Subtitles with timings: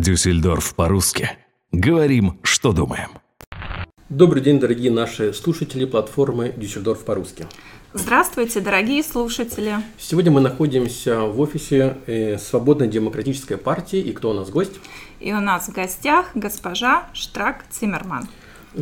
[0.00, 1.30] Дюссельдорф по-русски.
[1.72, 3.10] Говорим, что думаем.
[4.08, 7.46] Добрый день, дорогие наши слушатели платформы Дюссельдорф по-русски.
[7.92, 9.76] Здравствуйте, дорогие слушатели.
[9.98, 13.98] Сегодня мы находимся в офисе э, Свободной демократической партии.
[13.98, 14.78] И кто у нас гость?
[15.20, 18.28] И у нас в гостях госпожа Штрак-Циммерман.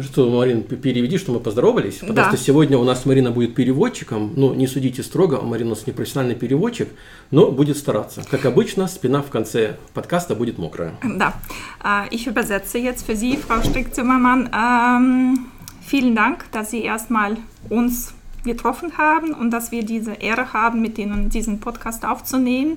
[0.03, 2.29] Что, Марин, переведи, что мы поздоровались, потому Да.
[2.29, 4.33] что сегодня у нас Марина будет переводчиком.
[4.37, 6.89] Ну, не судите строго, Марина у нас не профессиональный переводчик,
[7.31, 8.23] но будет стараться.
[8.31, 10.93] Как обычно, спина в конце подкаста будет мокрая.
[11.03, 14.51] Äh, Ich übersetze jetzt für Sie, Frau Strick-Zimmermann.
[14.53, 15.47] Ähm,
[15.81, 17.37] vielen Dank, dass Sie erstmal
[17.71, 18.13] uns
[18.45, 22.77] getroffen haben und dass wir diese Ehre haben, mit Ihnen diesen Podcast aufzunehmen.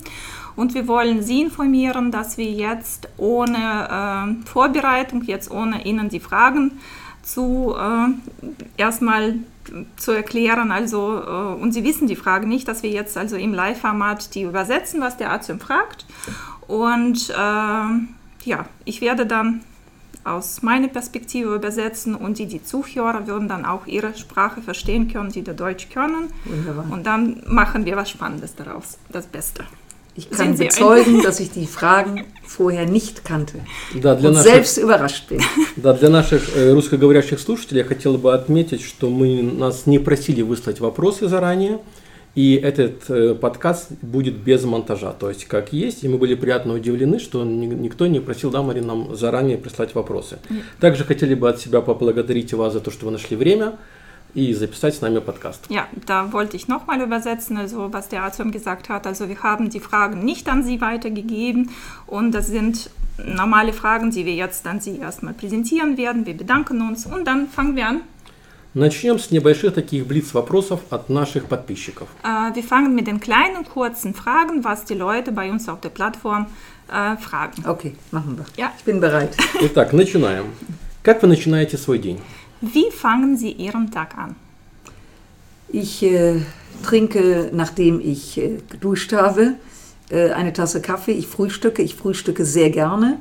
[0.56, 6.20] Und wir wollen Sie informieren, dass wir jetzt ohne äh, Vorbereitung, jetzt ohne Ihnen die
[6.20, 6.72] Fragen
[7.34, 8.10] zu äh,
[8.78, 9.36] erstmal
[9.98, 13.54] zu erklären, also äh, und Sie wissen die Frage nicht, dass wir jetzt also im
[13.54, 16.06] Live-Format die übersetzen, was der Arzt fragt.
[16.68, 19.62] Und äh, ja, ich werde dann
[20.24, 25.32] aus meiner Perspektive übersetzen und die, die Zuhörer würden dann auch ihre Sprache verstehen können,
[25.32, 26.32] die da Deutsch können.
[26.46, 26.86] Wunderbar.
[26.92, 29.66] Und dann machen wir was Spannendes daraus, das Beste.
[30.20, 33.58] Ich kann bezeugen, dass ich die Fragen vorher nicht kannte
[33.94, 35.42] Да, для und наших, selbst überrascht bin.
[35.78, 40.42] да, для наших э, русскоговорящих слушателей я хотел бы отметить, что мы нас не просили
[40.42, 41.80] выслать вопросы заранее,
[42.36, 46.74] и этот э, подкаст будет без монтажа, то есть как есть, и мы были приятно
[46.74, 50.40] удивлены, что ни- никто не просил, да, Марина, нам заранее прислать вопросы.
[50.82, 53.78] Также хотели бы от себя поблагодарить вас за то, что вы нашли время
[54.35, 55.67] и записать с нами подкаст.
[55.69, 59.07] Ja, da wollte ich nochmal übersetzen, also was der Arzt gesagt hat.
[59.07, 61.71] Also wir haben die Fragen nicht an Sie weitergegeben
[62.07, 66.27] und das sind normale Fragen, die wir jetzt an Sie erstmal präsentieren werden.
[66.27, 68.01] Wir bedanken uns und dann fangen wir an.
[68.77, 72.09] Начнем с небольших таких блиц-вопросов от наших подписчиков.
[72.25, 75.91] Äh, wir fangen mit den kleinen, kurzen Fragen, was die Leute bei uns auf der
[75.91, 76.47] Plattform
[76.89, 77.65] äh, fragen.
[77.65, 78.45] Okay, machen wir.
[78.57, 78.73] Ja.
[78.77, 79.37] Ich bin bereit.
[79.61, 80.47] Итак, начинаем.
[81.05, 82.19] Как вы начинаете свой день?
[82.61, 84.37] Wie fangen Sie Ihren Tag an?
[85.69, 86.41] Ich äh,
[86.83, 89.55] trinke, nachdem ich äh, geduscht habe,
[90.11, 91.13] äh, eine Tasse Kaffee.
[91.13, 91.83] Ich frühstücke.
[91.83, 93.19] Ich frühstücke sehr gerne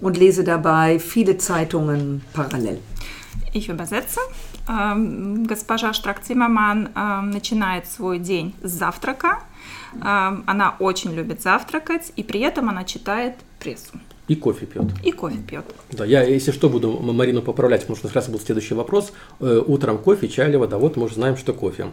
[0.00, 2.80] und lese dabei viele Zeitungen parallel.
[3.52, 4.20] Ich übersetze.
[4.68, 9.38] Эм, Госпожа Штрак-Циммерман эм, начинает свой день с завтрака.
[9.94, 13.98] Эм, Она очень любит завтракать, и при этом она читает прессу.
[14.29, 14.85] И кофе пьет.
[15.03, 15.65] И кофе пьет.
[15.91, 19.11] Да, я, если что, буду Марину поправлять, потому что как раз был следующий вопрос.
[19.39, 20.77] Э, утром кофе, чай или вода.
[20.77, 21.87] Вот мы уже знаем, что кофе.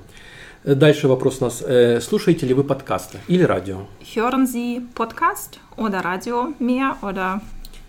[0.63, 1.63] Э, Дальше вопрос у нас.
[1.67, 3.87] Э, слушаете ли вы подкасты или радио?
[4.15, 7.41] Hören Sie Podcast oder Radio mehr oder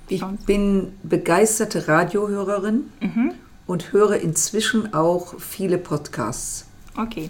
[0.09, 2.85] Ich bin begeisterte Radiohörerin
[3.67, 6.65] und höre inzwischen auch viele Podcasts.
[6.95, 7.29] Окей.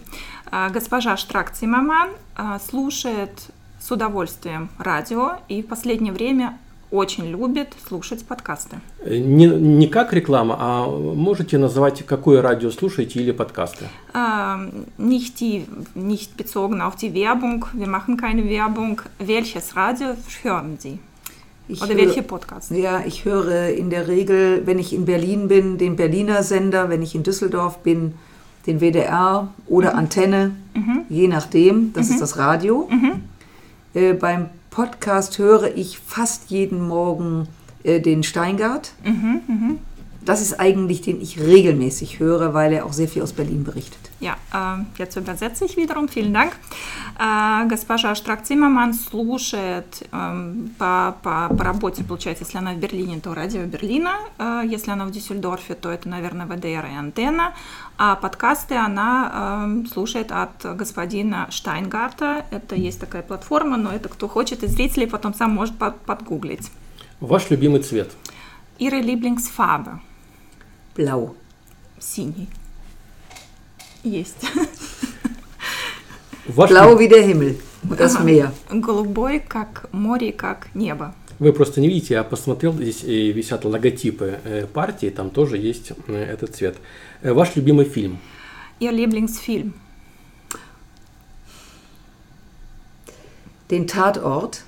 [0.52, 3.32] Э, Госпожа Штрак-Циммерман э, слушает
[3.80, 6.60] с удовольствием радио и в последнее время
[6.91, 8.77] очень любит слушать подкасты.
[9.05, 13.87] Э, Не, не как реклама, а можете назвать, какое радио слушаете или подкасты?
[14.15, 19.01] Ähm, nicht, die, nicht bezogen auf die Werbung, wir machen keine Werbung.
[19.19, 20.09] Welches Radio
[20.43, 20.99] hören Sie?
[21.69, 22.71] Ich Oder höre- welche Podcasts?
[22.71, 27.01] Ja, ich höre in der Regel, wenn ich in Berlin bin, den Berliner Sender, wenn
[27.01, 28.15] ich in Düsseldorf bin,
[28.67, 30.51] den WDR oder Antenne,
[31.09, 31.93] je nachdem.
[31.95, 32.89] Das ist das Radio.
[33.95, 34.47] Äh, beim
[34.77, 37.49] Podcast höre ich fast jeden Morgen
[37.85, 38.93] äh, den Steingart.
[40.25, 43.99] Das ist eigentlich, den ich regelmäßig höre, weil er auch sehr viel aus Berlin berichtet.
[44.21, 46.07] Ja, äh, jetzt übersetze ich wiederum.
[46.09, 46.53] Vielen Dank.
[47.19, 53.35] Э, Госпожа Штрак-Циммерман слушает эм, по, по, по работе, получается, если она в Берлине, то
[53.35, 54.13] радио Берлина.
[54.39, 57.53] Э, Если она в Дюссельдорфе, то это, наверное, ВДР и антенна.
[58.00, 62.46] А подкасты она эм, слушает от господина Штайнгарта.
[62.52, 66.70] Это есть такая платформа, но это кто хочет из зрителей потом сам может под- подгуглить.
[67.20, 68.12] Ваш любимый цвет?
[68.78, 70.00] Ihre Lieblingsfarbe?
[70.96, 71.36] Blau.
[72.00, 72.48] Синий.
[74.04, 74.46] Есть.
[76.48, 77.60] Ваш Blau люб- Himmel
[77.90, 78.24] und das.
[78.24, 78.52] Meer.
[78.70, 81.16] Голубой, как море, как небо.
[81.40, 85.92] Вы просто не видите, я посмотрел, здесь э, висят логотипы э, партии, там тоже есть
[86.08, 86.78] э, этот цвет.
[87.23, 88.19] Э, Ваш любимый фильм?
[88.81, 89.75] Ihr Lieblingsfilm?
[93.71, 94.65] Den Tatort.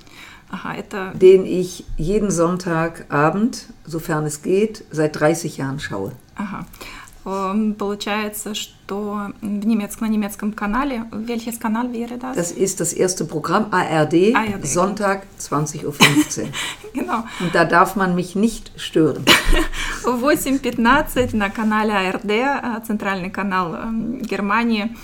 [0.49, 6.11] Ага, это den ich jeden Sonntagabend, sofern es geht, seit 30 Jahren schaue.
[6.35, 6.65] ага.
[7.24, 12.36] Эм, Получается, что в немецком, на немецком канале, welches Kanal wäre das?
[12.36, 14.66] Das ist das erste Programm ARD, ARD.
[14.66, 15.94] Sonntag 20.15 Uhr.
[16.92, 17.22] Genau.
[17.38, 19.24] Und da darf man mich nicht stören.
[20.02, 24.96] В 8.15 на канале АРД, э, центральный канал эм, Германии.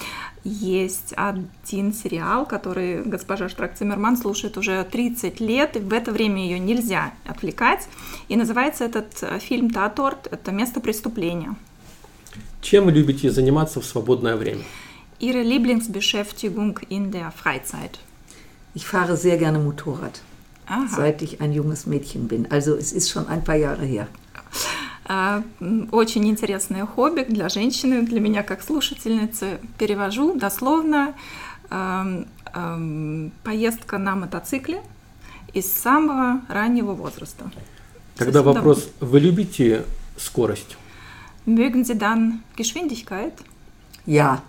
[0.46, 6.58] есть один сериал, который госпожа Штрак-Циммерман слушает уже 30 лет, и в это время ее
[6.58, 7.88] нельзя отвлекать.
[8.28, 11.56] И называется этот э, фильм «Таторт»— это «Место преступления».
[12.66, 14.64] Чем вы любите заниматься в свободное время?
[15.20, 18.00] Ihre Lieblingsbeschäftigung in der Freizeit?
[18.74, 20.20] Ich fahre sehr gerne Motorrad,
[20.66, 20.88] Aha.
[20.88, 22.50] seit ich ein junges Mädchen bin.
[22.50, 24.08] Also es ist schon ein paar Jahre her.
[25.08, 29.60] М, Очень интересное хобби для женщины, для меня как слушательницы.
[29.78, 31.14] Перевожу дословно
[31.70, 34.82] ам, ам, поездка на мотоцикле
[35.52, 37.48] из самого раннего возраста.
[38.16, 39.84] Тогда вопрос, вы любите
[40.16, 40.76] скорость?
[41.45, 43.33] Mögen Sie dann Geschwindigkeit?
[44.06, 44.42] Ja.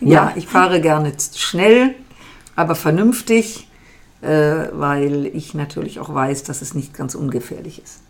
[0.00, 1.94] ja, ich fahre gerne z- schnell,
[2.56, 3.68] aber vernünftig,
[4.20, 8.00] äh, weil ich natürlich auch weiß, dass es nicht ganz ungefährlich ist.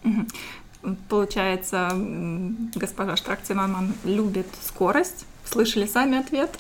[1.09, 5.25] Получается, м, госпожа Штрак-Циммерман любит скорость.
[5.51, 6.51] Слышали сами ответ.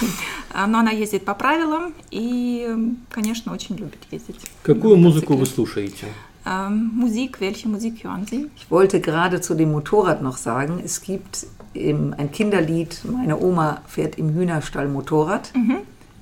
[0.53, 4.41] А, Но она ездит по правилам и, м, конечно, очень любит ездить.
[4.63, 5.55] Какую на музыку вы мотоцикле.
[5.65, 6.07] слушаете?
[6.48, 8.50] Ähm, Musik, welche Musik hören Sie?
[8.56, 13.82] Ich wollte gerade zu dem Motorrad noch sagen, es gibt im, ein Kinderlied, meine Oma
[13.86, 15.52] fährt im Hühnerstall Motorrad.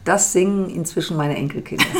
[0.04, 1.84] Das singen inzwischen meine Enkelkinder.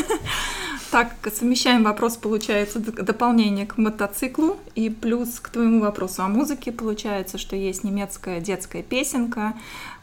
[0.89, 6.71] Так, совмещаем вопрос, получается, дополнение к мотоциклу и плюс к твоему вопросу о музыке.
[6.71, 9.53] Получается, что есть немецкая детская песенка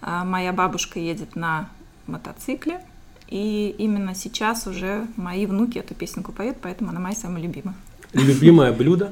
[0.03, 1.71] а, «Моя бабушка едет на
[2.06, 2.82] мотоцикле».
[3.29, 7.75] И именно сейчас уже мои внуки эту песенку поют, поэтому она моя самая любимая.
[8.13, 9.12] Любимое блюдо?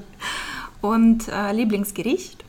[0.82, 2.44] Und äh, Lieblingsgericht?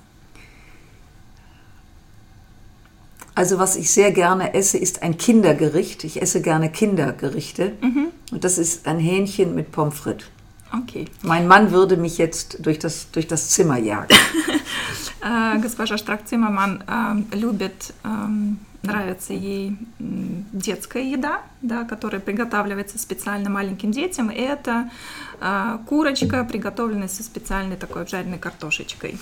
[3.35, 6.03] Also was ich sehr gerne esse, ist ein Kindergericht.
[6.03, 7.75] Ich esse gerne Kindergerichte.
[8.33, 10.27] Und das ist ein Hähnchen mit Pommes frites.
[10.71, 11.07] Окей.
[11.23, 14.15] Mein Mann würde mich jetzt durch das, durch das Zimmer jagen.
[15.24, 23.92] Э, Госпожа Штрак-Циммерман э, любит, эм, нравится ей детская еда, да, которая приготавливается специально маленьким
[23.92, 24.30] детям.
[24.30, 24.90] Это
[25.88, 29.18] курочка, приготовленная со специальной такой обжаренной картошечкой.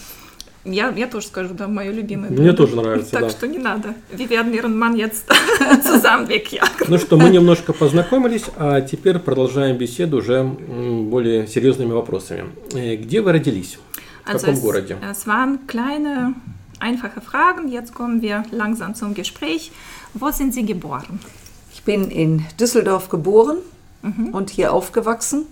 [0.64, 2.58] Я, я тоже скажу, да, мое любимое Мне блюдо.
[2.58, 3.30] тоже нравится, Так да.
[3.30, 3.96] что не надо.
[4.12, 6.86] Вивиан Мирнман zusammen wegjagen.
[6.88, 12.46] Ну что, мы немножко познакомились, а теперь продолжаем беседу уже более серьезными вопросами.
[12.74, 13.80] Э, Где вы родились?
[14.25, 14.99] В Also каком es, городе?
[15.03, 16.35] es waren kleine,
[16.81, 17.69] einfache Fragen.
[17.69, 19.73] Jetzt kommen wir langsam zum Gespräch.
[20.15, 21.21] Wo sind Sie geboren?
[21.73, 23.59] Ich bin in Düsseldorf geboren
[24.33, 25.47] und hier aufgewachsen,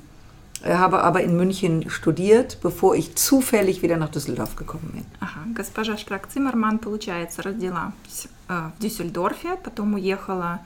[0.62, 5.04] äh, habe aber in München studiert, bevor ich zufällig wieder nach Düsseldorf gekommen bin.
[5.20, 10.60] Ага, госпожа Штрак-Циммерман, получается, родилась э, в Дюссельдорфе, потом уехала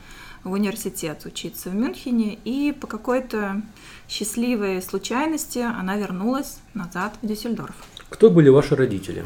[0.45, 3.61] в университет учиться в Мюнхене, и по какой-то
[4.09, 7.75] счастливой случайности она вернулась назад в Дюссельдорф.
[8.13, 9.23] Кто были ваши родители?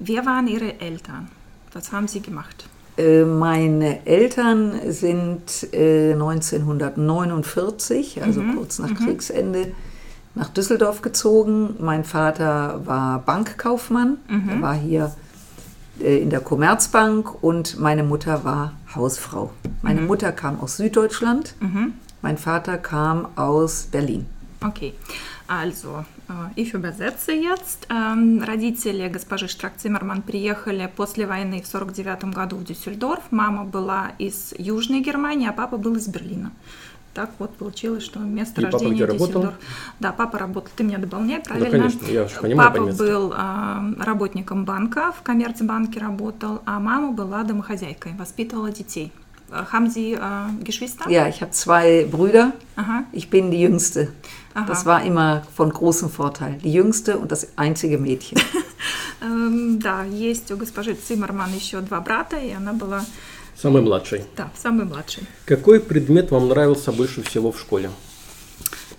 [0.00, 1.28] Wer waren Ihre Eltern?
[1.72, 2.66] Was haben Sie gemacht?
[2.96, 9.72] Äh, Meine Eltern sind äh, 1949, also kurz nach Kriegsende,
[10.34, 11.74] nach Düsseldorf gezogen.
[11.80, 15.12] Mein Vater war Bankkaufmann, er war hier
[16.00, 19.50] äh, in der Commerzbank und meine Mutter war Hausfrau.
[19.82, 21.54] Meine Mutter kam aus Süddeutschland,
[22.22, 24.26] mein Vater kam aus Berlin.
[24.60, 24.94] Окей.
[25.46, 26.21] Also, э,
[26.55, 27.87] ich übersetze jetzt.
[27.89, 33.23] Родители госпожи Штрак-Циммерман приехали после войны в 49 году в Дюссельдорф.
[33.31, 36.51] Мама была из Южной Германии, а папа был из Берлина.
[37.13, 39.27] Так вот получилось, что место И папа рождения работал?
[39.27, 39.55] Дюссельдорф.
[39.99, 40.71] Да, папа работал.
[40.75, 41.69] Ты меня дополняй, правильно?
[41.69, 43.03] конечно, я же понимаю Папа по-немецки.
[43.03, 49.11] был э, работником банка, в Коммерцбанке работал, а мама была домохозяйкой, воспитывала детей.
[49.52, 50.20] Э, Haben Sie äh,
[50.64, 51.08] Geschwister?
[51.10, 52.52] Ja, ich habe zwei Brüder.
[52.76, 53.04] Ага.
[53.12, 54.12] Ich bin die Jüngste.
[54.54, 54.66] Aha.
[54.66, 56.58] Das war immer von großem Vorteil.
[56.64, 58.38] Die Jüngste und das einzige Mädchen.
[59.20, 63.04] Эм, да, есть у госпожи Циммерман еще два брата, и она была,
[63.56, 64.24] Самый младший.
[64.36, 65.24] да, самый младший.
[65.44, 67.90] Какой предмет вам нравился больше всего в школе?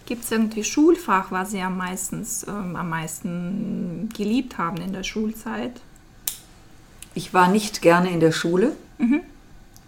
[0.06, 5.04] Gibt es irgendwie Schulfach, was Sie am meisten, ähm, am meisten geliebt haben in der
[5.04, 5.80] Schulzeit?
[7.16, 8.74] Ich war nicht gerne in der Schule.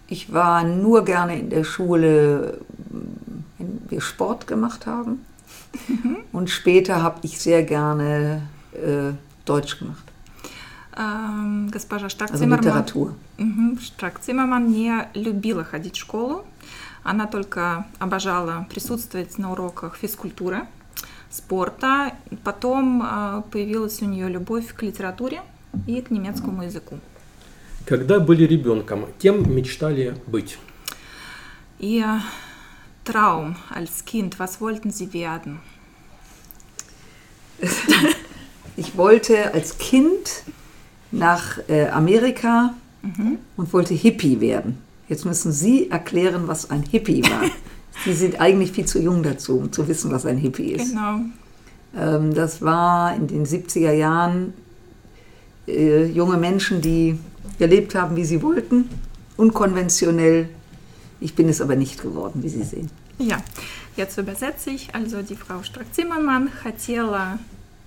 [0.08, 2.58] Ich war nur gerne in der Schule,
[3.58, 5.24] wenn wir Sport gemacht haben.
[6.32, 8.42] Und später habe ich sehr gerne
[8.72, 9.12] äh,
[9.46, 10.04] Deutsch gemacht,
[10.94, 13.14] Эм, госпожа also Штак-Циммерман Literatur.
[13.38, 13.78] Мгм.
[13.80, 16.44] Штрак-Циммерман не любила ходить в школу.
[17.02, 20.60] Она только обожала присутствовать на уроках физкультуры,
[21.30, 22.12] спорта.
[22.44, 25.40] Потом э, появилась у нее любовь к литературе
[25.86, 26.98] и к немецкому языку.
[27.86, 30.58] Когда были ребенком, кем мечтали быть?
[31.78, 32.22] Ihr
[33.04, 35.60] Traum als Kind, was wollten Sie werden?
[38.76, 40.44] Ich wollte als Kind
[41.10, 42.74] nach äh, Amerika
[43.56, 44.78] und wollte Hippie werden.
[45.08, 47.42] Jetzt müssen Sie erklären, was ein Hippie war.
[48.04, 50.90] Sie sind eigentlich viel zu jung dazu, um zu wissen, was ein Hippie ist.
[50.90, 51.20] Genau.
[51.96, 54.54] Ähm, das war in den 70er Jahren
[55.68, 57.18] äh, junge Menschen, die
[57.59, 58.89] gelebt haben, wie sie wollten,
[59.37, 60.49] unkonventionell.
[61.19, 62.89] Ich bin es aber nicht geworden, wie Sie sehen.
[63.17, 63.43] Ja,
[63.95, 64.93] jetzt übersetze ich.
[64.93, 67.39] Also die Frau Страк-Циммерман хотела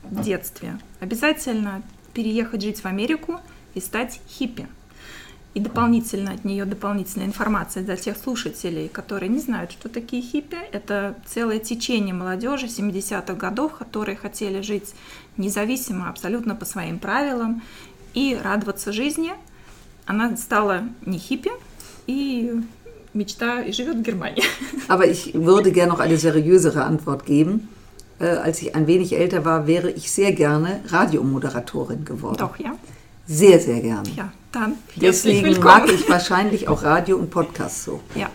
[0.02, 3.38] в детстве обязательно переехать жить в Америку
[3.74, 4.66] и стать хиппи.
[5.54, 10.58] И дополнительно от нее дополнительная информация для тех слушателей, которые не знают, что такие хиппи.
[10.72, 14.94] Это целое течение молодежи 70-х годов, которые хотели жить
[15.36, 17.62] независимо, абсолютно по своим правилам
[18.14, 19.32] и радоваться жизни.
[20.10, 21.51] Она стала не хиппи
[22.07, 22.62] и
[23.13, 24.43] мечта и живет в Германии.
[24.88, 27.69] Aber ich würde gerne noch eine seriösere Antwort geben.
[28.19, 32.38] Äh, als ich ein wenig älter war, wäre ich sehr gerne Radiomoderatorin geworden.
[32.38, 32.75] Doch, ja.
[33.27, 34.07] Sehr, sehr gerne.
[34.15, 35.65] Ja, dann herzlich Deswegen willkommen.
[35.65, 38.01] mag ich wahrscheinlich auch Radio und Podcast so.
[38.13, 38.29] Ja.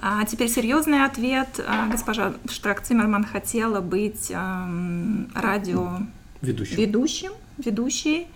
[0.00, 1.48] А теперь серьезный ответ.
[1.66, 5.98] А, Госпожа Штрак-Циммерман хотела быть эм, радио
[6.40, 6.76] Ведущий.
[6.76, 8.26] ведущим, ведущей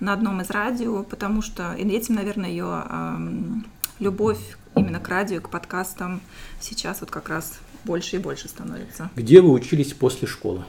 [0.00, 2.84] на одном из радио, потому что и этим, наверное, ее
[3.98, 6.20] любовь именно к радио, к подкастам
[6.60, 9.10] сейчас вот как раз больше и больше становится.
[9.16, 10.64] Где вы учились после школы?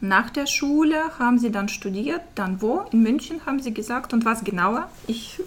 [0.00, 2.86] Nach der Schule haben sie dann studiert, dann wo?
[2.92, 4.88] In München haben sie gesagt und was genauer?
[5.08, 5.40] Ich,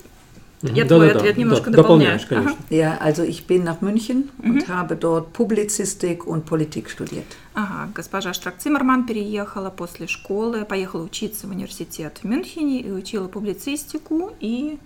[0.64, 2.20] я твой Да-да-да, ответ немножко да, дополняю.
[2.20, 2.66] дополняешь, конечно.
[2.70, 7.26] Ja, also ich bin nach München und habe dort Publizistik und Politik studiert.
[7.54, 14.32] Ага, госпожа Штрак-Циммерман переехала после школы, поехала учиться в университет в Мюнхене и учила публицистику
[14.40, 14.78] и?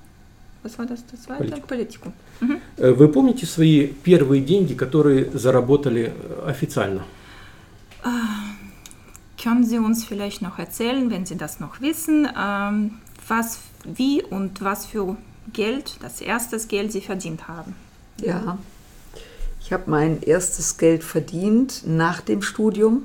[1.37, 1.67] Политику.
[1.67, 2.13] политику.
[2.77, 7.03] Э, Вы помните свои первые деньги, которые заработали э, официально?
[9.37, 12.27] Können Sie uns vielleicht noch erzählen, wenn Sie das noch wissen,
[13.27, 15.15] was, wie und was für
[15.53, 17.75] Geld, das erste Geld Sie verdient haben?
[18.21, 18.57] Ja.
[19.61, 23.03] Ich habe mein erstes Geld verdient nach dem Studium.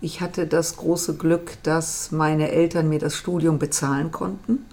[0.00, 4.64] Ich hatte das große Glück, dass meine Eltern mir das Studium bezahlen konnten.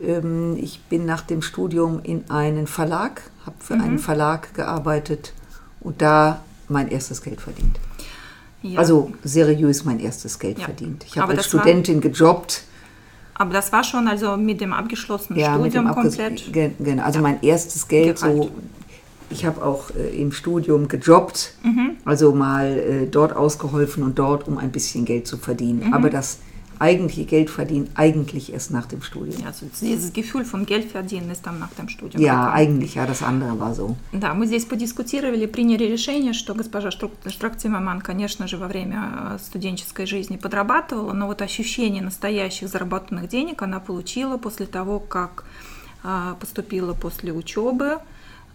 [0.00, 5.32] Ähm, Ich bin nach dem Studium in einen Verlag, habe für einen Verlag gearbeitet
[5.80, 7.78] und da mein erstes Geld verdient.
[8.62, 8.78] Ja.
[8.78, 10.66] Also seriös mein erstes Geld Ja.
[10.66, 11.04] verdient.
[11.04, 12.62] Ich habe als Studentin gejobbt.
[13.34, 16.52] Aber das war schon also mit dem abgeschlossenen Ja, mit dem Studium Abges komplett.
[16.52, 18.26] Gen- Genau, also mein erstes Geld so.
[18.26, 18.50] Gehalt.
[19.30, 21.92] Ich habe auch äh, im Studium gejobbt, Mhm.
[22.04, 25.86] also mal äh, dort ausgeholfen und dort, um ein bisschen Geld zu verdienen.
[25.86, 25.94] Mhm.
[25.94, 26.38] Aber das
[26.82, 29.46] eigentliche Geld verdienen eigentlich erst nach dem Studium.
[29.46, 32.20] Also dieses Gefühl von Geld verdienen ist dann nach dem Studium.
[32.22, 32.56] Ja, gekommen.
[32.56, 33.96] eigentlich, ja, das andere war so.
[34.12, 38.98] Да, мы здесь подискутировали, приняли решение, что госпожа Штрак-Циммерман, конечно же, во время
[39.34, 45.44] э, студенческой жизни подрабатывала, но вот ощущение настоящих заработанных денег она получила после того, как
[46.04, 47.98] а, поступила после учебы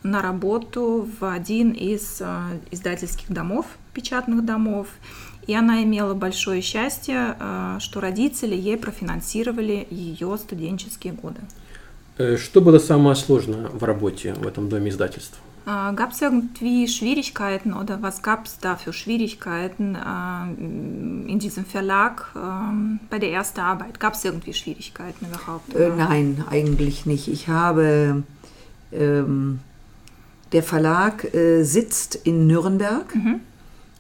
[0.04, 4.88] на работу в один из а, издательских домов, печатных домов.
[5.48, 11.40] И она имела большое счастье, а, что родители ей профинансировали ее студенческие годы.
[12.18, 15.40] Э, Что было самое сложное в работе в этом доме издательств?
[15.68, 22.32] Gab es irgendwie Schwierigkeiten oder was gab es da für Schwierigkeiten äh, in diesem Verlag
[22.36, 22.40] äh,
[23.10, 24.00] bei der ersten Arbeit?
[24.00, 25.76] Gab es irgendwie Schwierigkeiten überhaupt?
[25.76, 27.28] Äh, nein, eigentlich nicht.
[27.28, 28.24] Ich habe,
[28.94, 29.60] ähm,
[30.54, 33.14] der Verlag äh, sitzt in Nürnberg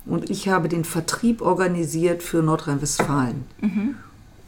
[0.08, 3.44] Und ich habe den Vertrieb organisiert für Nordrhein-Westfalen.
[3.62, 3.96] Mhm.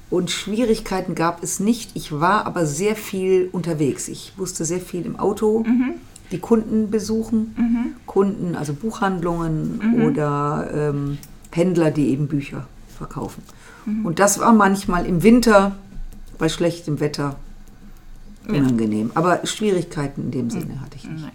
[0.09, 1.91] Und Schwierigkeiten gab es nicht.
[1.93, 4.07] Ich war aber sehr viel unterwegs.
[4.07, 5.95] Ich wusste sehr viel im Auto mhm.
[6.31, 7.53] die Kunden besuchen.
[7.55, 7.93] Mhm.
[8.07, 10.03] Kunden, also Buchhandlungen mhm.
[10.03, 11.17] oder ähm,
[11.51, 13.43] Händler, die eben Bücher verkaufen.
[13.85, 14.05] Mhm.
[14.05, 15.75] Und das war manchmal im Winter
[16.39, 17.35] bei schlechtem Wetter
[18.47, 19.07] unangenehm.
[19.07, 19.11] Ja.
[19.15, 20.51] Aber Schwierigkeiten in dem mhm.
[20.51, 21.21] Sinne hatte ich nicht.
[21.21, 21.31] Nein.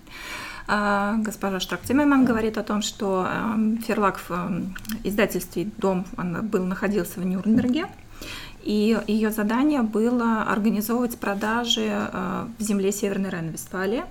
[0.66, 6.64] А, Госпожа Штрак-Циммерман говорит о том, что эм, Ферлаг в эм, издательстве «Дом» он был,
[6.64, 7.86] находился в Нюрнберге,
[8.62, 14.04] и ее задание было организовывать продажи э, в земле Северной Рейн-Вестфалии.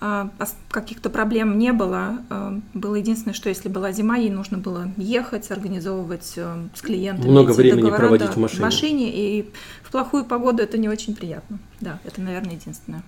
[0.00, 0.30] А,
[0.70, 2.18] Каких-то проблем не было.
[2.30, 7.52] Э, Было единственное, что если была зима, ей нужно было ехать, организовывать с клиентами Много
[7.52, 8.58] времени проводить да, в машине.
[8.58, 9.50] в машине, и
[9.82, 11.58] в плохую погоду это не очень приятно.
[11.82, 13.02] Да, это, наверное, единственное.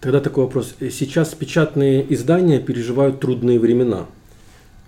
[0.00, 0.74] Тогда такой вопрос.
[0.80, 4.06] Э, Сейчас печатные издания переживают трудные времена.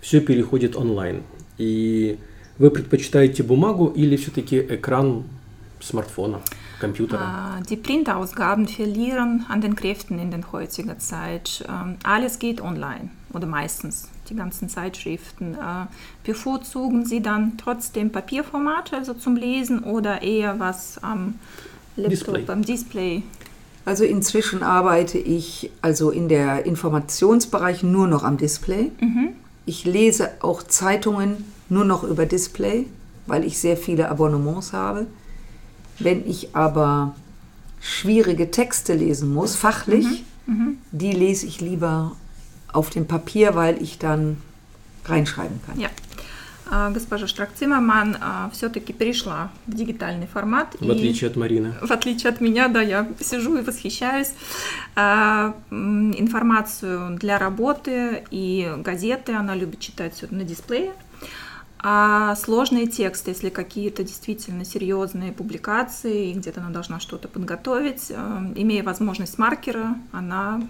[0.01, 1.23] Все переходит онлайн.
[1.59, 2.19] И
[2.59, 5.25] вы предпочитаете бумагу или все-таки экран
[5.81, 6.41] смартфона?
[6.83, 11.63] Äh, Die Printausgaben verlieren an den Kräften in der heutigen Zeit.
[11.69, 14.09] Ähm, Alles geht online oder meistens.
[14.31, 15.55] Die ganzen Zeitschriften.
[15.55, 15.87] Äh,
[16.25, 21.35] Bevorzugen Sie dann trotzdem Papierformate, also zum Lesen, oder eher was am
[21.97, 22.45] Laptop, Display.
[22.49, 23.23] am Display?
[23.85, 28.93] Also inzwischen arbeite ich also in der Informationsbereich nur noch am Display.
[29.67, 32.87] Ich lese auch Zeitungen nur noch über Display,
[33.27, 35.07] weil ich sehr viele Abonnements habe.
[35.99, 37.15] Wenn ich aber
[37.81, 40.25] schwierige Texte lesen muss, fachlich,
[40.93, 42.17] die lese ich lieber
[42.73, 44.37] auf dem Papier, weil ich dann
[45.05, 45.81] reinschreiben kann.
[45.81, 45.89] Ja.
[46.71, 48.17] А, Госпожа Штрак-Циммерман
[48.53, 50.77] все-таки перешла в дигитальный формат.
[50.79, 51.75] В отличие от Марины.
[51.83, 54.33] В отличие от меня, да, я сижу и восхищаюсь.
[54.95, 60.93] А, Информацию для работы и газеты она любит читать все на дисплее.
[61.83, 68.53] А сложные тексты, если какие-то действительно серьезные публикации, и где-то она должна что-то подготовить, э,
[68.55, 70.61] имея возможность маркера, она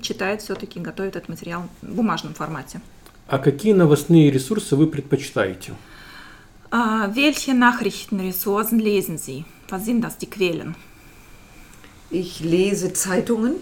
[0.00, 2.80] читает все-таки, готовит этот материал в бумажном формате.
[3.27, 5.73] А какие новостные ресурсы вы предпочитаете?
[6.71, 9.45] Äh, welche Nachrichtenressourcen lesen Sie?
[9.69, 10.75] Was sind das, die Quellen?
[12.09, 13.55] Ich lese Zeitungen.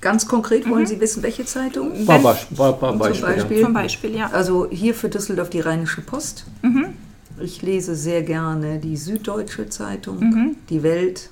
[0.00, 2.04] Ganz konkret wollen Sie wissen, welche Zeitung?
[2.04, 3.26] По, баш- по- по Zum Beispiel.
[3.26, 3.62] Beispiel?
[3.62, 4.26] Zum Beispiel, ja.
[4.32, 6.44] Also hier für Düsseldorf die Rheinische Post.
[7.40, 11.30] Ich lese sehr gerne die Süddeutsche Zeitung, die Welt,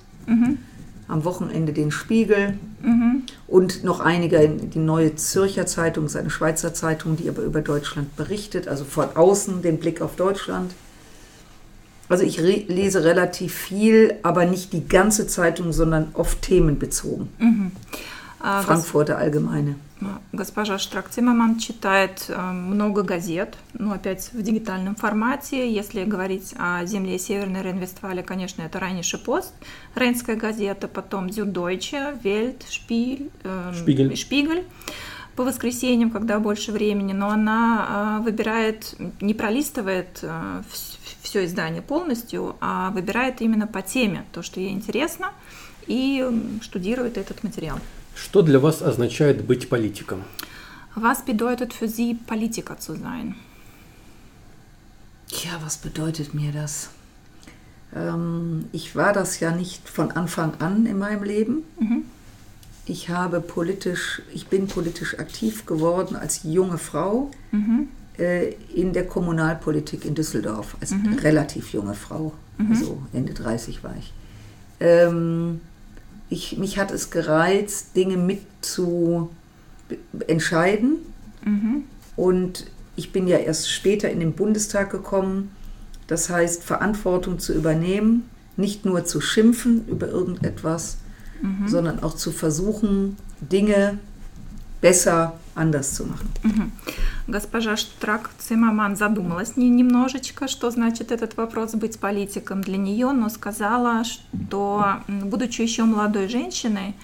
[1.08, 2.56] am Wochenende den Spiegel
[3.57, 8.15] und noch einige, die neue Zürcher Zeitung, ist eine Schweizer Zeitung, die aber über Deutschland
[8.15, 10.75] berichtet, also von außen den Blick auf Deutschland.
[12.07, 17.29] Also ich re lese relativ viel, aber nicht die ganze Zeitung, sondern oft themenbezogen.
[17.39, 17.71] А,
[18.39, 19.75] гос- Frankfurter Allgemeine.
[20.31, 25.73] Госпожа Штрак-Циммерман читает э, много газет, ну, опять в дигитальном формате.
[25.73, 29.53] Если говорить о земле Северной Рейн-Вестфалии, конечно, это Райнише Пост,
[29.95, 34.15] Рейнская газета, потом Дюдойче, Вельт, Шпиль, э, Шпигель.
[34.15, 34.65] Шпигель
[35.35, 40.23] по воскресеньям, когда больше времени, но она э, выбирает, не пролистывает
[41.23, 45.31] все издание полностью, а выбирает именно по теме, то, что ей интересно,
[45.87, 47.79] и штудирует этот материал.
[48.16, 50.24] Что для вас означает быть политиком?
[50.94, 53.34] Was bedeutet für Sie, Politiker zu sein?
[55.28, 56.90] Ja, was bedeutet mir das?
[57.94, 61.62] Ähm, ich war das ja nicht von Anfang an in meinem Leben.
[62.84, 67.30] Ich habe politisch, ich bin politisch aktiv geworden als junge Frau
[68.18, 72.32] äh, in der Kommunalpolitik in Düsseldorf, als relativ junge Frau,
[72.70, 74.12] also Ende 30 war ich.
[74.80, 75.60] Ähm,
[76.29, 76.57] ich.
[76.57, 79.29] Mich hat es gereizt, Dinge mit zu
[80.27, 80.97] entscheiden.
[82.15, 85.51] Und ich bin ja erst später in den Bundestag gekommen.
[86.07, 90.97] Das heißt, Verantwortung zu übernehmen, nicht nur zu schimpfen über irgendetwas,
[91.67, 93.99] sondern auch zu versuchen, Dinge
[94.81, 96.71] besser anders zu machen.
[97.27, 103.29] Госпожа Штрак Циммерман задумалась не- немножечко, что значит этот вопрос быть политиком для нее, но
[103.29, 106.95] сказала, что, будучи еще молодой женщиной,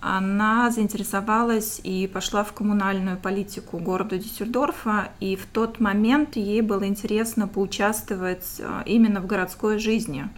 [0.00, 6.86] она заинтересовалась и пошла в коммунальную политику города Дюссельдорфа, и в тот момент ей было
[6.86, 10.28] интересно поучаствовать э, именно в городской жизни.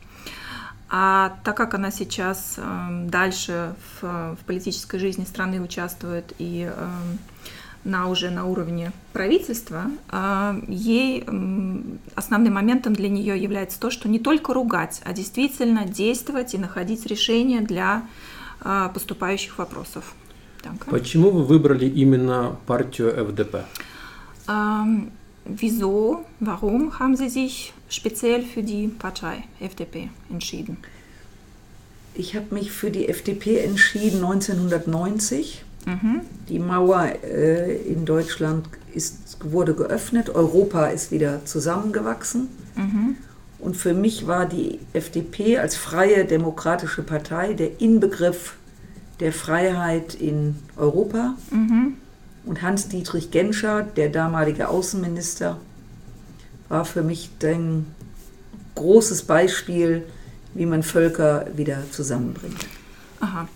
[0.90, 7.18] А так как она сейчас эм, дальше в, в политической жизни страны участвует и эм,
[7.84, 14.08] на уже на уровне правительства, э, ей м, основным моментом для нее является то, что
[14.08, 18.02] не только ругать, а действительно действовать и находить решения для
[18.60, 20.14] э, поступающих вопросов.
[20.62, 20.90] Danke.
[20.90, 23.56] Почему вы выбрали именно партию ФДП?
[25.48, 30.76] Wieso, warum haben Sie sich speziell für die Partei FDP entschieden?
[32.14, 35.64] Ich habe mich für die FDP entschieden 1990.
[36.48, 42.48] Die Mauer äh, in Deutschland ist, wurde geöffnet, Europa ist wieder zusammengewachsen.
[43.58, 48.56] Und für mich war die FDP als freie demokratische Partei der Inbegriff
[49.20, 51.34] der Freiheit in Europa.
[52.45, 55.57] Und Hans-Dietrich Genscher, der damalige Außenminister,
[56.69, 57.85] war für mich ein
[58.75, 60.03] großes Beispiel,
[60.53, 62.65] wie man Völker wieder zusammenbringt.
[63.19, 63.47] Ага.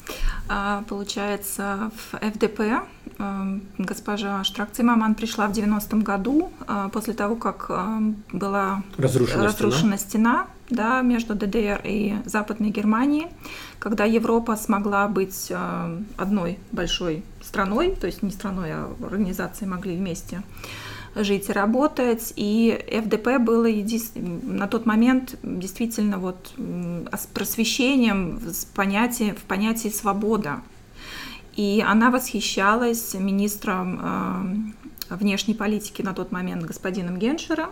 [0.48, 2.62] А, Получается, в ФДП
[3.20, 9.98] эм, госпожа Штрак-Циммерман пришла в 90-м году, а, после того, как эм, была Разрушена разрушена
[9.98, 13.29] стена да, между ДДР и Западной Германией,
[13.79, 19.97] когда Европа смогла быть э, одной большой страной, то есть не страной, а организации могли
[19.97, 20.43] вместе
[21.15, 28.65] жить и работать, и ФДП было еди- на тот момент действительно вот с просвещением с
[28.65, 30.63] понятие, в понятии свобода.
[31.55, 34.01] И она восхищалась министром
[35.11, 37.71] э, внешней политики на тот момент господином Геншером.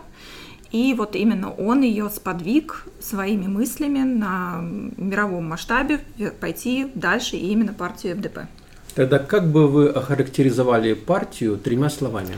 [0.71, 4.61] И вот именно он ее сподвиг своими мыслями на
[4.97, 5.99] мировом масштабе
[6.39, 8.47] пойти дальше и именно партию ФДП.
[8.95, 12.37] Тогда как бы вы охарактеризовали партию тремя словами?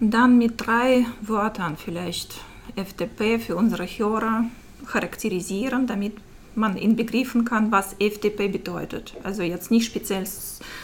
[0.00, 2.40] Dann mit drei Wörtern vielleicht
[2.74, 4.44] FDP für unsere Hörer
[4.86, 6.14] charakterisieren, damit
[6.54, 9.14] man inbegriffen kann, was FDP bedeutet.
[9.22, 10.24] Also jetzt nicht speziell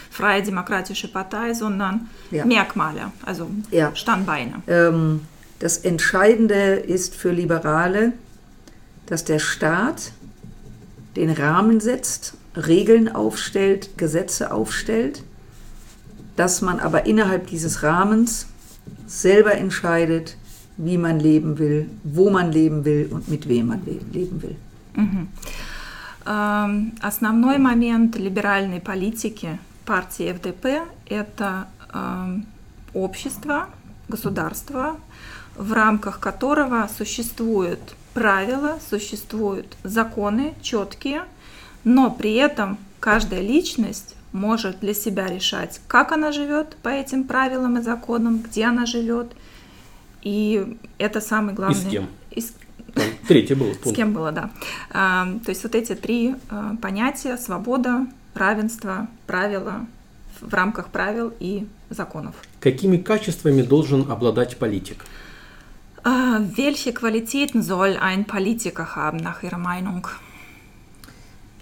[0.09, 2.45] Freie Demokratische Partei, sondern ja.
[2.45, 3.95] Merkmale, also ja.
[3.95, 4.61] Standbeine.
[4.67, 5.21] Ähm,
[5.58, 8.12] das Entscheidende ist für Liberale,
[9.06, 10.12] dass der Staat
[11.16, 15.22] den Rahmen setzt, Regeln aufstellt, Gesetze aufstellt,
[16.36, 18.46] dass man aber innerhalb dieses Rahmens
[19.06, 20.36] selber entscheidet,
[20.76, 24.56] wie man leben will, wo man leben will und mit wem man leben will.
[24.96, 25.26] Угу.
[27.00, 31.66] Основной момент либеральной политики партии ФДП – это
[32.94, 33.68] общество,
[34.08, 34.96] государство,
[35.59, 37.81] в рамках которого существуют
[38.13, 41.25] правила, существуют законы четкие,
[41.83, 47.77] но при этом каждая личность может для себя решать, как она живет по этим правилам
[47.77, 49.33] и законам, где она живет.
[50.21, 51.77] И это самый главный...
[51.77, 52.07] И с кем?
[52.31, 52.53] И с...
[53.27, 53.73] Третье было.
[53.83, 54.51] С кем было, да.
[54.91, 59.85] А, то есть вот эти три а, понятия– свобода, равенство, правила,
[60.39, 62.35] в рамках правил и законов.
[62.61, 65.05] Какими качествами должен обладать политик?
[66.05, 70.07] Uh, welche Qualitäten soll ein Politiker haben, nach Ihrer Meinung?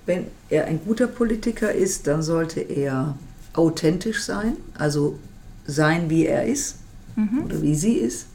[0.06, 3.17] Wenn er ein guter Politiker ist, dann sollte er
[3.54, 5.17] authentisch sein, also
[5.65, 6.78] sein, wie er ist
[7.15, 7.43] mhm.
[7.45, 8.28] oder wie sie ist.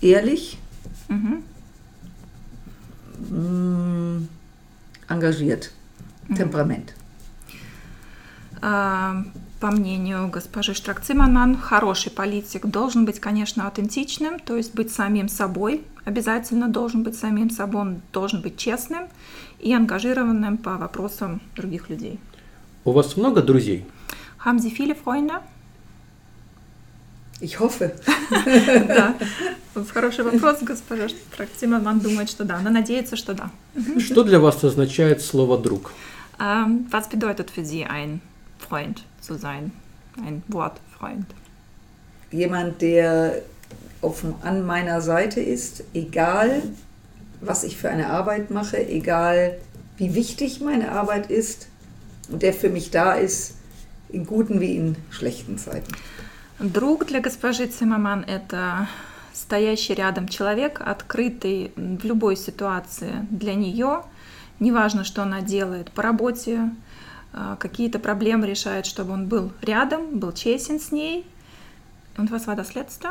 [0.00, 0.58] Ehrlich,
[1.08, 1.42] mhm.
[3.30, 4.28] mh,
[5.08, 5.72] engagiert,
[6.28, 6.34] mhm.
[6.36, 6.94] Temperament.
[9.60, 15.82] По мнению госпожи Штрак-Циманан, хороший политик должен быть, конечно, аутентичным, то есть быть самим собой,
[16.04, 19.04] обязательно должен быть самим собой, он должен быть честным
[19.58, 22.20] и ангажированным по вопросам других людей.
[22.84, 23.86] У вас много друзей?
[24.44, 25.40] Haben Sie viele Freunde?
[27.40, 27.94] Ich hoffe.
[28.88, 29.14] да.
[29.94, 32.56] Хороший вопрос, госпожа Штрак-Циманан думает, что да.
[32.56, 33.50] Она надеется, что да.
[33.98, 35.92] Что для вас означает слово «друг»?
[36.38, 38.20] Was bedeutet für Sie ein
[38.58, 39.71] Freund zu sein,
[40.17, 41.25] ein Wortfreund.
[42.31, 43.41] Jemand, der
[44.01, 46.63] auf, an meiner Seite ist, egal
[47.41, 49.57] was ich für eine Arbeit mache, egal
[49.97, 51.67] wie wichtig meine Arbeit ist
[52.29, 53.55] und der für mich da ist,
[54.09, 55.93] in guten wie in schlechten Zeiten.
[56.59, 58.87] Друг для госпожи Цимаман – это
[59.33, 64.03] стоящий рядом человек, открытый в любой ситуации для нее.
[64.59, 66.69] Неважно, что она делает по работе,
[67.58, 71.24] какие-то проблемы решает, чтобы он был рядом, был честен с ней.
[72.16, 73.08] Und was war das letzte?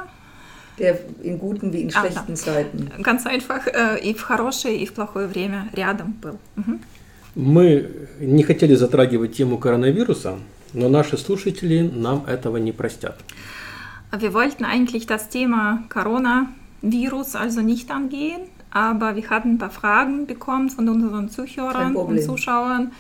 [0.80, 2.36] Der in guten wie in schlechten а, да.
[2.36, 2.92] Zeiten.
[3.02, 3.68] Ganz einfach,
[4.02, 6.40] и в хорошее, и в плохое время рядом был.
[6.58, 6.80] Угу.
[7.36, 10.40] Мы не хотели затрагивать тему коронавируса,
[10.74, 13.20] но наши слушатели нам этого не простят.
[14.12, 20.26] Wir wollten eigentlich das Thema Coronavirus also nicht angehen, aber wir hatten ein paar Fragen
[20.26, 22.92] bekommen von unseren Zuhörern und Zuschauern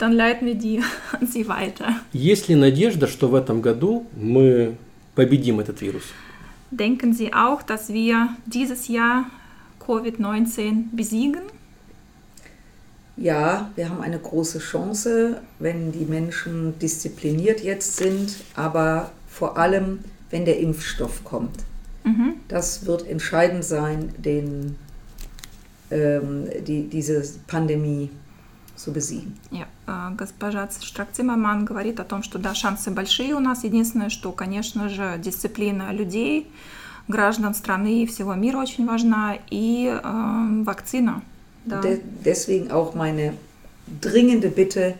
[0.00, 0.80] dann leiten wir die
[1.12, 1.94] an Sie weiter.
[2.12, 4.76] Есть ли надежда, что в этом году мы
[5.14, 6.04] победим этот вирус?
[6.70, 9.26] Denken Sie auch, dass wir dieses Jahr
[9.84, 11.42] Covid-19 besiegen?
[13.16, 19.98] Ja, wir haben eine große Chance, wenn die Menschen diszipliniert jetzt sind, aber vor allem,
[20.30, 21.58] wenn der Impfstoff kommt.
[22.04, 22.36] Mhm.
[22.48, 24.76] Das wird entscheidend sein, den,
[25.90, 28.23] ähm, die, diese Pandemie zu
[28.91, 29.35] besiegen.
[29.51, 29.67] Yeah.
[30.17, 33.63] Госпожа Штрак-Циммерман говорит о том, что да, шансы большие у нас.
[33.63, 36.47] Единственное, что, конечно же, дисциплина людей,
[37.07, 41.21] граждан страны и всего мира очень важна, и äh, вакцина.
[41.65, 41.81] Да.
[42.23, 43.33] Deswegen auch meine
[44.01, 44.95] dringende Bitte,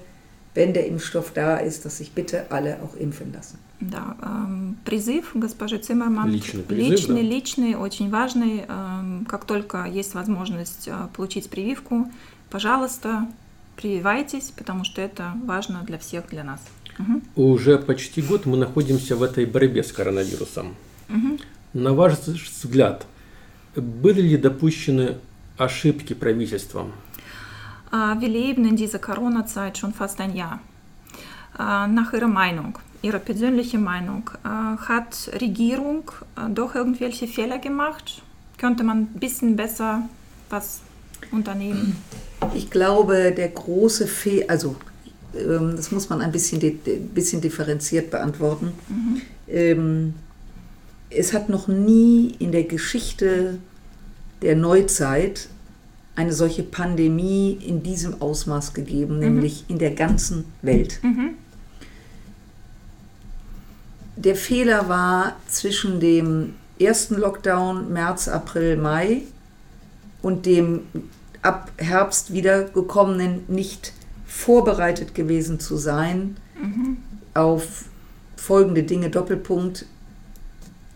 [0.56, 3.60] wenn der Impfstoff da ist, dass sich bitte alle auch impfen lassen.
[3.82, 7.30] Да, ähm, призыв госпожи Циммерман личный, призыв, личный, да.
[7.30, 8.64] личный, очень важный.
[8.68, 12.10] Ähm, как только есть возможность äh, получить прививку,
[12.50, 13.28] пожалуйста,
[13.76, 16.62] прививайтесь, потому что это важно для всех, для нас.
[16.98, 17.22] Угу.
[17.54, 20.76] Уже почти год мы находимся в этой борьбе с коронавирусом.
[21.10, 21.40] Угу.
[21.74, 23.06] На ваш взгляд,
[23.76, 25.18] были ли допущены
[25.58, 26.94] ошибки правительством?
[27.92, 30.60] Wir leben in dieser Corona-Zeit schon fast ein Jahr.
[31.58, 36.12] Nach Ihrer Meinung, Ihrer persönlichen Meinung, hat Regierung
[36.50, 38.22] doch irgendwelche Fehler gemacht?
[38.58, 40.10] Könnte man ein bisschen besser
[40.50, 40.82] was
[41.32, 41.98] unternehmen?
[42.54, 44.76] Ich glaube, der große Fehler, also
[45.36, 46.80] ähm, das muss man ein bisschen,
[47.14, 48.74] bisschen differenziert beantworten.
[48.90, 49.22] Mhm.
[49.48, 50.14] Ähm,
[51.10, 53.58] es hat noch nie in der Geschichte
[54.42, 55.50] der Neuzeit
[56.16, 61.00] eine solche Pandemie in diesem Ausmaß gegeben, nämlich in der ganzen Welt.
[64.16, 69.24] Der Fehler war zwischen dem ersten Lockdown März, April, Mai
[70.25, 70.81] und dem
[71.43, 73.93] ab Herbst wiedergekommenen nicht
[74.27, 76.37] vorbereitet gewesen zu sein
[77.35, 77.85] auf
[78.37, 79.87] folgende Dinge, Doppelpunkt,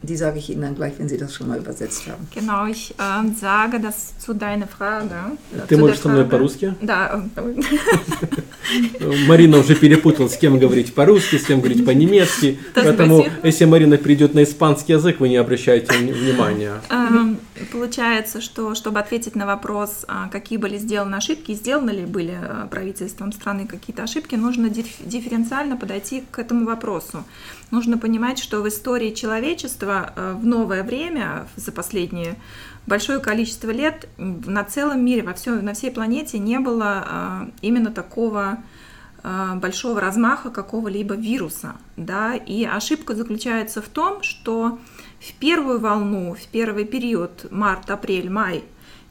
[0.03, 2.29] die sage ich Ihnen dann gleich, wenn Sie das schon mal übersetzt haben.
[2.35, 5.09] Genau, ich äh, sage das zu deiner Frage.
[5.51, 6.75] Ты Zu der можешь со мной Frage- по-русски?
[6.83, 7.65] Да, э,
[9.27, 12.59] Марина уже перепутала, с кем говорить по-русски, с кем говорить по-немецки.
[12.75, 13.47] Да, Поэтому, спасибо.
[13.47, 16.75] если Марина перейдет на испанский язык, вы не обращайте вни- внимания.
[17.72, 22.68] Получается, что чтобы ответить на вопрос, а, какие были сделаны ошибки, сделаны ли были э,
[22.70, 27.26] правительством страны какие-то ошибки, нужно диф- дифференциально подойти к этому вопросу.
[27.72, 32.38] Нужно понимать, что в истории человечества э, в новое время, за последние
[32.88, 38.60] большое количество лет, на целом мире, во всё- на всей планете не было именно такого
[39.56, 44.80] большого размаха какого-либо вируса, да, и ошибка заключается в том, что
[45.20, 48.64] в первую волну, в первый период, март, апрель, май,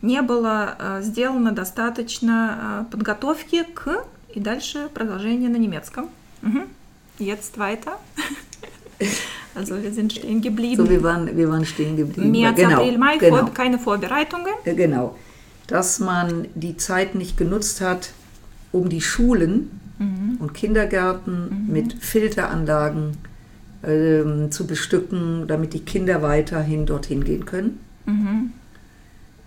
[0.03, 6.09] не было э, сделано достаточно э, подготовки к, и дальше продолжение на немецком.
[6.43, 6.69] Мгм.
[7.19, 7.99] Jetzt weiter.
[9.55, 10.85] Also wir sind stehen geblieben.
[10.85, 12.31] So, wir waren, wir waren stehen geblieben.
[12.31, 14.55] März, genau, April, Mai, genau, vor, keine Vorbereitungen.
[14.65, 15.17] Genau.
[15.67, 18.11] Dass man die Zeit nicht genutzt hat,
[18.71, 19.81] um die Schulen
[20.39, 23.17] und Kindergärten mit Filteranlagen
[23.85, 27.81] ähm, zu bestücken, damit die Kinder weiterhin dorthin gehen können.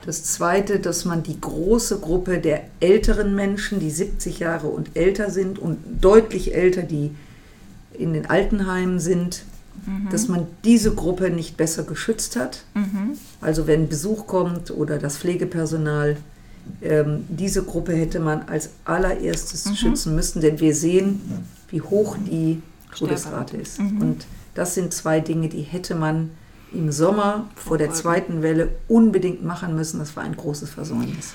[0.05, 5.29] Das Zweite, dass man die große Gruppe der älteren Menschen, die 70 Jahre und älter
[5.29, 7.11] sind und deutlich älter, die
[7.93, 9.43] in den Altenheimen sind,
[10.11, 12.63] dass man diese Gruppe nicht besser geschützt hat.
[13.41, 16.17] Also wenn Besuch kommt oder das Pflegepersonal,
[16.81, 21.19] ähm, diese Gruppe hätte man als allererstes schützen müssen, denn wir sehen,
[21.69, 22.61] wie hoch die
[22.97, 23.79] Todesrate ist.
[23.79, 24.25] Und
[24.55, 26.31] das sind zwei Dinge, die hätte man
[26.73, 29.99] im Sommer vor der zweiten Welle unbedingt machen müssen.
[29.99, 31.33] Das war ein großes Versäumnis.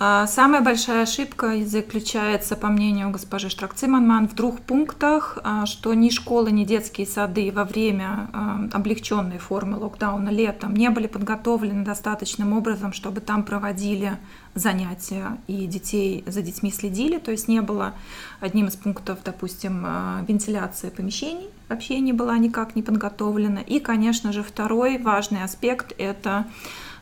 [0.00, 6.10] А, Самая большая ошибка заключается, по мнению госпожи Штрак-Циманман, в двух пунктах, а, что ни
[6.10, 12.52] школы, ни детские сады во время а, облегченной формы локдауна летом не были подготовлены достаточным
[12.54, 14.18] образом, чтобы там проводили
[14.54, 17.94] занятия и детей за детьми следили, то есть не было
[18.40, 23.60] одним из пунктов, допустим, а, вентиляция помещений, вообще не была никак не подготовлена.
[23.60, 26.46] И, конечно же, второй важный аспект– это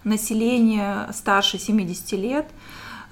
[0.05, 2.47] население старше 70 лет,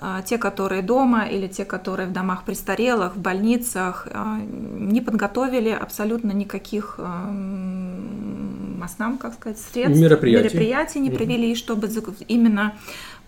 [0.03, 5.69] а, те, которые дома или те, которые в домах престарелых, в больницах, а, не подготовили
[5.69, 10.45] абсолютно никаких ам, маснам, как сказать, средств, Мероприятий.
[10.45, 11.89] мероприятий не провели, чтобы
[12.29, 12.75] именно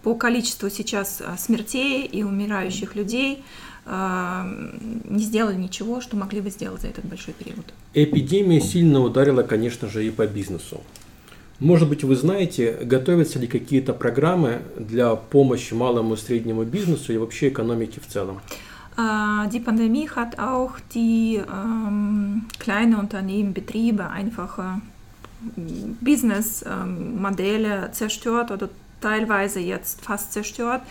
[0.03, 3.43] по количеству сейчас а, смертей и умирающих людей
[3.87, 4.47] а,
[5.05, 7.73] не сделали ничего, что могли бы сделать за этот большой период.
[7.95, 10.81] Эпидемия сильно ударила, конечно же, и по бизнесу.
[11.59, 17.17] Может быть, вы знаете, готовятся ли какие-то программы для помощи малому и среднему бизнесу и
[17.19, 18.41] вообще экономике в целом?
[18.95, 24.83] Die Pandemie hat auch die ähm, kleine Unternehmen, Betriebe, einfache
[26.01, 28.69] Businessmodelle zerstört oder
[29.03, 30.83] teilweise jetzt fast zerstört.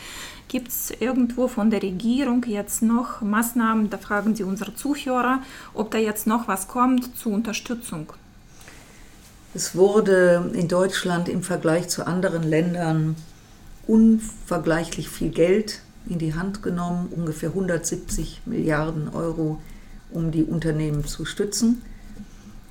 [0.47, 3.89] Gibt es irgendwo von der Regierung jetzt noch Maßnahmen?
[3.89, 5.41] Da fragen Sie unsere Zuhörer,
[5.73, 8.11] ob da jetzt noch was kommt zur Unterstützung.
[9.53, 13.15] Es wurde in Deutschland im Vergleich zu anderen Ländern
[13.87, 19.61] unvergleichlich viel Geld in die Hand genommen, ungefähr 170 Milliarden Euro,
[20.11, 21.81] um die Unternehmen zu stützen.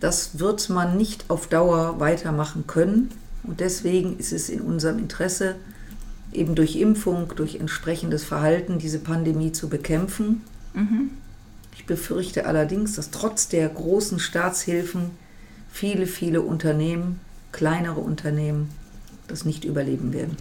[0.00, 3.11] Das wird man nicht auf Dauer weitermachen können
[3.42, 5.57] und deswegen ist es in unserem Interesse,
[6.33, 10.42] eben durch Impfung, durch entsprechendes Verhalten diese Pandemie zu bekämpfen.
[11.74, 15.11] Ich befürchte allerdings, dass trotz der großen Staatshilfen
[15.72, 17.18] viele, viele Unternehmen,
[17.53, 18.68] kleinere Unternehmen,
[19.26, 20.37] das nicht überleben werden.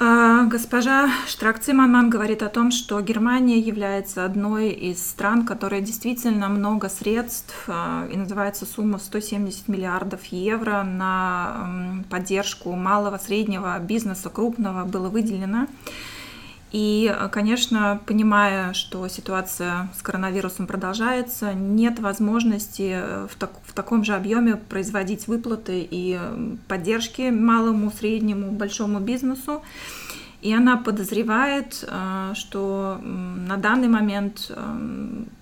[0.00, 6.88] А, Госпожа Штрак-Циманман говорит о том, что Германия является одной из стран, которая действительно много
[6.88, 15.08] средств, а, и называется сумма 170 миллиардов евро на поддержку малого, среднего бизнеса, крупного было
[15.08, 15.66] выделено.
[16.70, 23.72] И, а, конечно, понимая, что ситуация с коронавирусом продолжается, нет возможности э, в, так- в
[23.72, 29.62] таком же объеме производить выплаты и м, поддержки малому, среднему, большому бизнесу.
[30.42, 34.52] И она подозревает, э, что на данный момент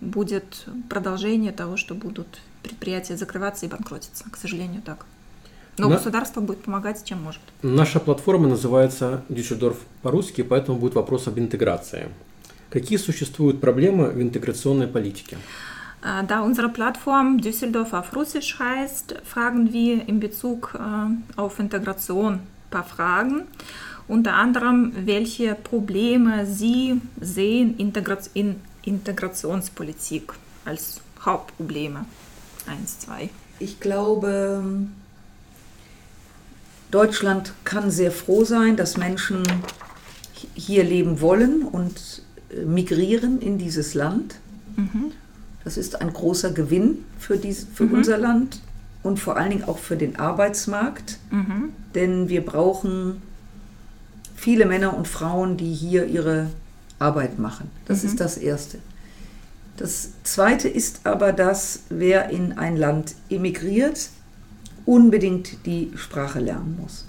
[0.00, 4.24] будет продолжение того, что будут предприятия закрываться и банкротиться.
[4.30, 5.06] К сожалению, так.
[5.78, 7.40] Но На- государство будет помогать, чем может.
[7.62, 12.08] Наша платформа называется Дюссельдорф по-русски, поэтому будет вопрос об интеграции.
[12.70, 15.36] Какие существуют проблемы в интеграционной политике?
[16.02, 20.80] Äh, Da unsere Plattform Düsseldorf auf Russisch heißt, fragen wir in Bezug äh,
[21.40, 23.42] auf Integration ein paar Fragen.
[24.08, 30.32] Unter anderem, welche Probleme Sie sehen in Integrationspolitik
[30.64, 32.04] als Hauptprobleme.
[32.66, 33.30] Eins, zwei.
[33.58, 34.62] Ich glaube,
[36.90, 39.42] Deutschland kann sehr froh sein, dass Menschen
[40.54, 44.36] hier leben wollen und äh, migrieren in dieses Land.
[45.64, 48.60] Das ist ein großer Gewinn für, dies, für unser Land
[49.02, 51.70] und vor allen Dingen auch für den Arbeitsmarkt, Mhm.
[51.94, 53.22] denn wir brauchen
[54.36, 56.48] viele Männer und Frauen, die hier ihre
[56.98, 57.70] Arbeit machen.
[57.86, 58.78] Das ist das Erste.
[59.78, 64.08] Das Zweite ist aber, dass wer in ein Land emigriert,
[64.86, 67.04] unbedingt die Sprache lernen muss.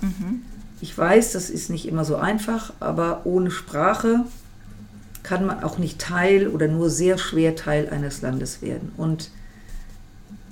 [0.81, 4.25] Ich weiß, das ist nicht immer so einfach, aber ohne Sprache
[5.23, 8.91] kann man auch nicht Teil oder nur sehr schwer Teil eines Landes werden.
[8.97, 9.29] Und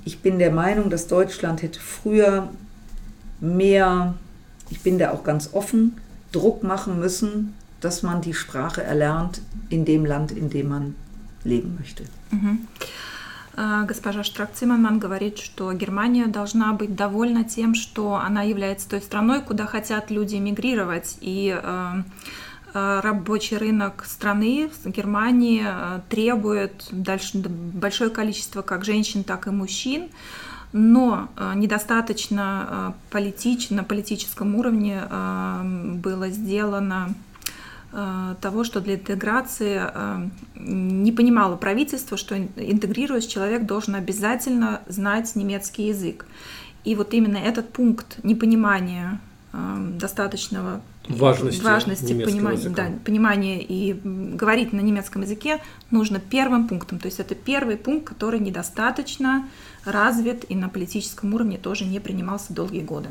[0.04, 2.50] ich bin der Meinung, dass Deutschland hätte früher
[3.40, 4.14] mehr,
[4.70, 5.96] ich bin da auch ganz offen,
[6.32, 10.94] Druck machen müssen, dass man die Sprache erlernt in dem Land, in dem man
[11.44, 12.04] leben möchte.
[12.80, 13.15] Э,
[13.56, 19.64] Госпожа Штрак-Цимmerман говорит, что Германия должна быть довольна тем, что она является той страной, куда
[19.64, 21.16] хотят люди эмигрировать.
[21.22, 22.02] И э,
[22.74, 30.10] э, рабочий рынок страны, Германии, э, требует большое количество как женщин, так и мужчин.
[30.72, 35.00] Но недостаточно политич- на политическом уровне
[36.02, 37.14] было сделано
[38.40, 45.34] того, что для интеграции э, не понимало правительство, что ин- интегрируясь, человек должен обязательно знать
[45.34, 46.26] немецкий язык.
[46.84, 49.18] И вот именно этот пункт непонимания
[49.52, 49.56] э,
[49.98, 52.88] достаточного Важности важности понимания, языка.
[52.88, 56.98] да, понимания и говорить на немецком языке нужно первым пунктом.
[56.98, 59.48] То есть это первый пункт, который недостаточно
[59.84, 63.10] развит и на политическом уровне тоже не принимался долгие годы.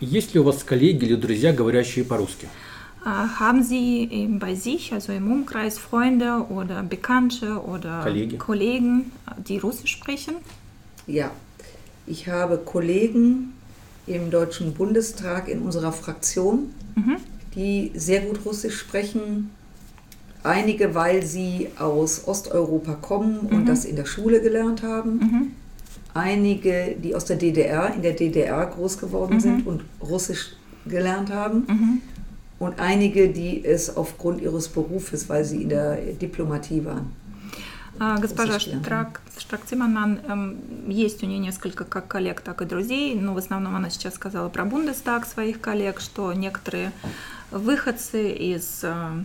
[0.00, 2.48] Есть ли у вас коллеги или друзья, говорящие по-русски?
[3.06, 8.38] Äh, Haben Sie ähm, bei sich, also im Umkreis, Freunde oder Bekannte oder Kollegen.
[8.38, 9.12] Kollegen,
[9.46, 10.34] die Russisch sprechen?
[11.06, 11.30] Ja,
[12.08, 13.52] ich habe Kollegen
[14.08, 16.70] im Deutschen Bundestag in unserer Fraktion,
[17.54, 19.50] die sehr gut Russisch sprechen.
[20.42, 25.54] Einige, weil sie aus Osteuropa kommen und das in der Schule gelernt haben.
[26.14, 30.52] Einige, die aus der DDR, in der DDR groß geworden sind und Russisch
[30.86, 32.00] gelernt haben.
[32.58, 37.12] Und einige, die es aufgrund ihres Berufes, weil sie in der Diplomatie waren.
[37.98, 38.82] А, Госпожа lernen.
[38.82, 43.74] Штрак, Штрак-Цимmerман, эм, есть у нее несколько как коллег, так и друзей, но в основном
[43.74, 46.92] она сейчас сказала про Бундестаг своих коллег, что некоторые
[47.50, 49.22] выходцы из э,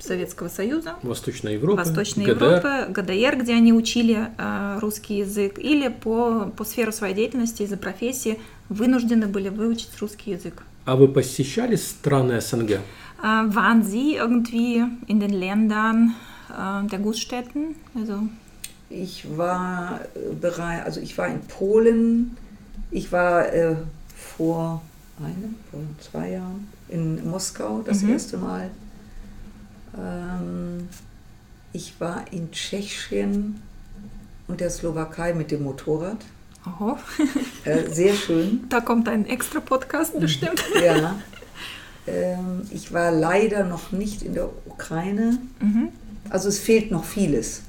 [0.00, 2.44] Советского Союза, Восточной Европы, Восточной ГДР.
[2.44, 7.76] Европы, ГДР, где они учили э, русский язык, или по, по сферу своей деятельности из-за
[7.76, 10.62] профессии вынуждены были выучить русский язык.
[10.85, 12.71] А вы посещали страны СНГ?
[12.71, 12.79] Äh,
[13.23, 16.15] waren Sie irgendwie in den Ländern
[16.49, 17.75] äh, der Großstädten?
[17.95, 18.23] Also,
[18.89, 22.35] Ich war äh, bereit, also ich war in Polen,
[22.89, 23.75] ich war äh,
[24.37, 24.81] vor
[25.19, 28.09] einem, vor zwei Jahren in Moskau das Mhm.
[28.13, 28.69] erste Mal.
[29.97, 30.87] Ähm,
[31.73, 33.61] ich war in Tschechien
[34.47, 36.17] und der Slowakei mit dem Motorrad.
[36.66, 36.98] Oho.
[37.64, 38.64] Äh, sehr schön.
[38.68, 40.62] Da kommt ein extra Podcast bestimmt.
[40.84, 41.16] Ja.
[42.08, 45.38] Ähm, ich war leider noch nicht in der Ukraine.
[45.60, 45.88] Mhm.
[46.30, 47.62] Also es fehlt noch vieles.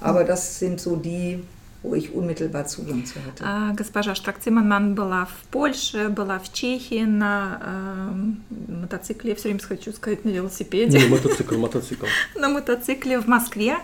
[0.00, 1.42] Aber das sind so die
[1.84, 3.44] wo ich unmittelbar Zugang zu hatte.
[3.76, 9.92] Госпожа Штрак-Цимmerман была в Польше, была в Чехии на э, мотоцикле, я все время хочу
[9.92, 10.98] сказать на велосипеде.
[10.98, 12.06] Не, мотоцикл, мотоцикл.
[12.34, 13.76] на мотоцикле в Москве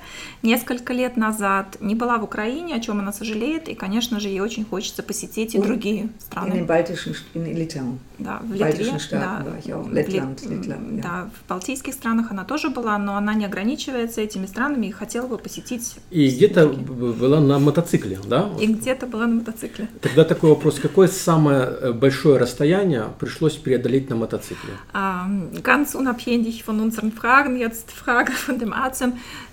[0.43, 1.77] несколько лет назад.
[1.81, 3.69] Не была в Украине, о чем она сожалеет.
[3.69, 6.65] И, конечно же, ей очень хочется посетить и Und другие In den страны.
[6.65, 7.99] baltischen, in Litauen.
[8.19, 10.23] Да, в Литве,
[10.67, 14.91] да, да, в балтийских странах она тоже была, но она не ограничивается этими странами и
[14.91, 17.90] хотела бы посетить И где-то была на мотоцикле,
[18.28, 18.50] да?
[18.60, 19.88] И где-то была на мотоцикле.
[20.02, 24.74] Тогда такой вопрос, какое самое э, большое расстояние пришлось преодолеть на мотоцикле?
[24.94, 29.04] Ähm, ganz unabhängig von unseren Fragen, jetzt Frage von dem Arzt.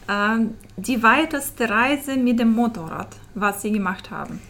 [0.09, 4.41] Ähm, die weiteste Reise mit dem Motorrad, was Sie gemacht haben?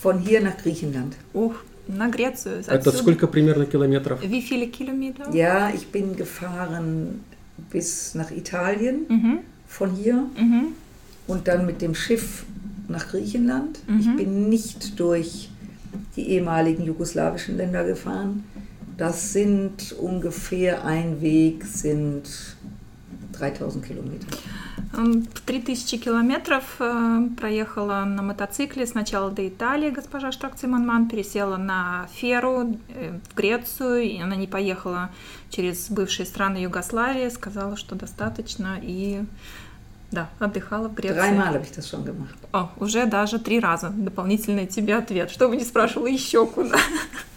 [0.00, 1.14] Von hier nach Griechenland.
[1.32, 1.54] Ух,
[1.88, 2.60] на Грецию.
[2.60, 2.98] Это Отсюда.
[2.98, 4.20] сколько примерно километров?
[4.22, 5.30] Wie viele Kilometer?
[5.32, 7.20] Ja, ich bin gefahren
[7.70, 10.74] bis nach Italien Mhm, von hier mhm,
[11.26, 12.44] und dann mit dem Schiff
[12.87, 13.79] nach Griechenland.
[13.99, 15.49] Ich bin nicht durch
[16.15, 18.43] die ehemaligen jugoslawischen Länder gefahren.
[18.97, 22.23] Das sind ungefähr ein Weg, sind
[23.33, 24.27] 3000 Kilometer.
[25.45, 33.19] 3000 километров э, проехала на мотоцикле сначала до Италии госпожа Штрак-Циманман, пересела на Феру э,
[33.29, 35.11] в Грецию, и она не поехала
[35.49, 39.23] через бывшие страны Югославии, сказала, что достаточно, и
[40.11, 41.17] да, отдыхала в Греции.
[41.17, 42.37] Dreimal habe ich das schon gemacht.
[42.53, 43.89] О, уже даже три раза.
[43.89, 45.29] Дополнительный тебе ответ.
[45.29, 46.77] Чтобы не спрашивала еще куда.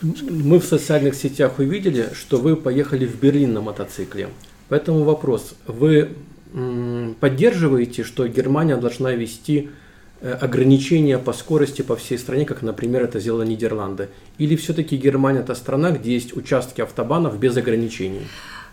[0.02, 4.28] Мы в социальных сетях увидели, что вы поехали в Берлин на мотоцикле.
[4.68, 5.54] Поэтому вопрос.
[5.66, 6.10] Вы
[7.20, 9.70] поддерживаете, что Германия должна ввести
[10.20, 14.08] э, ограничения по скорости по всей стране, как, например, это сделала Нидерланды?
[14.38, 18.26] Или все-таки Германия это страна, где есть участки автобанов без ограничений?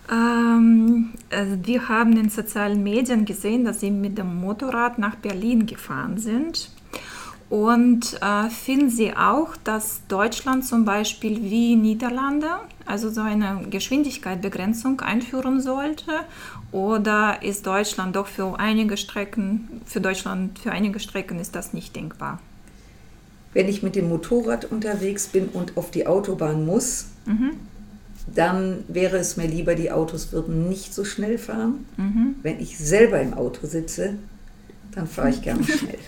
[0.10, 5.66] Ähm, äh, wir haben in sozialen Medien gesehen, dass sie mit dem Motorrad nach Berlin
[5.66, 6.72] gefahren sind.
[7.50, 12.48] Und äh, finden Sie auch, dass Deutschland zum Beispiel wie Niederlande,
[12.86, 16.12] also so eine Geschwindigkeitsbegrenzung einführen sollte?
[16.74, 21.96] Oder ist Deutschland doch für einige Strecken, für Deutschland, für einige Strecken ist das nicht
[21.96, 22.40] denkbar?
[23.54, 27.06] Wenn ich mit dem Motorrad unterwegs bin und auf die Autobahn muss,
[28.35, 31.87] dann wäre es mir lieber, die Autos würden nicht so schnell fahren.
[32.43, 34.15] Wenn ich selber im Auto sitze,
[34.95, 35.99] dann fahre ich gerne schnell.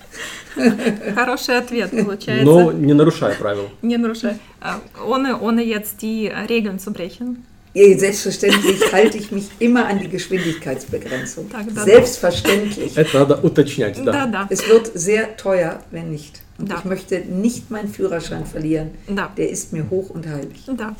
[1.14, 2.44] Хороший ответ получается.
[2.44, 3.70] Но не нарушая правил.
[3.82, 4.38] Не нарушай.
[4.60, 7.44] Äh, Ohne, ohne jetzt die Regeln zu brechen.
[7.73, 11.49] Ja, Selbstverständlich halte ich mich immer an die Geschwindigkeitsbegrenzung.
[11.49, 12.97] Так, да, Selbstverständlich.
[12.97, 14.11] Это надо уточнять, да.
[14.11, 14.25] да.
[14.25, 14.47] Да.
[14.49, 16.41] Es wird sehr teuer, wenn nicht.
[16.57, 16.75] Und Да.
[16.79, 18.89] ich möchte nicht meinen Führerschein verlieren.
[19.07, 19.31] Да.
[19.37, 20.63] Der ist mir hoch und heilig.
[20.67, 20.93] Да.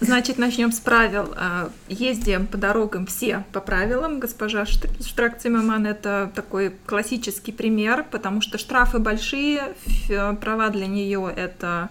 [0.00, 1.32] Значит, начнем с правил.
[1.36, 4.20] Э, Ездим по дорогам все по правилам.
[4.20, 9.62] Госпожа Штр- Штрак-Циммерман это такой классический пример, потому что штрафы большие,
[10.42, 11.88] права для нее это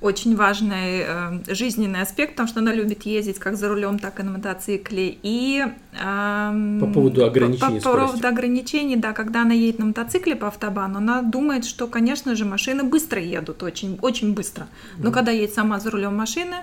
[0.00, 4.22] очень важный э, жизненный аспект, потому что она любит ездить как за рулем, так и
[4.22, 5.18] на мотоцикле.
[5.22, 5.64] И
[6.00, 8.26] эм, По поводу ограничений по, по поводу скорости.
[8.26, 12.84] ограничений, да, когда она едет на мотоцикле по автобану, она думает, что, конечно же, машины
[12.84, 14.68] быстро едут, очень, очень быстро.
[14.98, 16.56] Но когда едет сама за рулем машины,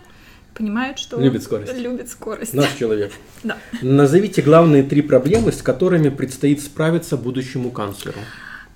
[0.54, 1.78] понимает, что Любит скорость.
[1.78, 2.54] Любит скорость.
[2.54, 3.12] Наш человек.
[3.44, 3.58] Да.
[3.82, 8.18] Назовите главные три проблемы, с которыми предстоит справиться будущему канцлеру.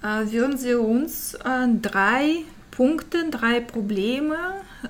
[0.02, 2.44] Äh, Würden Sie uns äh, drei
[2.80, 4.38] Punkte, drei Probleme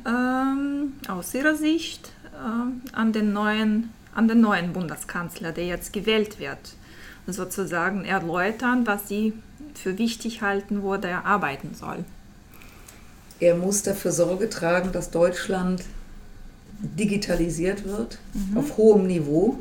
[0.06, 6.40] ähm, aus Ihrer Sicht äh, an, den neuen, an den neuen Bundeskanzler, der jetzt gewählt
[6.40, 6.60] wird,
[7.26, 9.34] sozusagen erläutern, was Sie
[9.74, 12.06] für wichtig halten, wo der arbeiten soll?
[13.40, 15.84] Er muss dafür Sorge tragen, dass Deutschland
[16.82, 18.20] digitalisiert wird
[18.54, 19.58] auf hohem Niveau,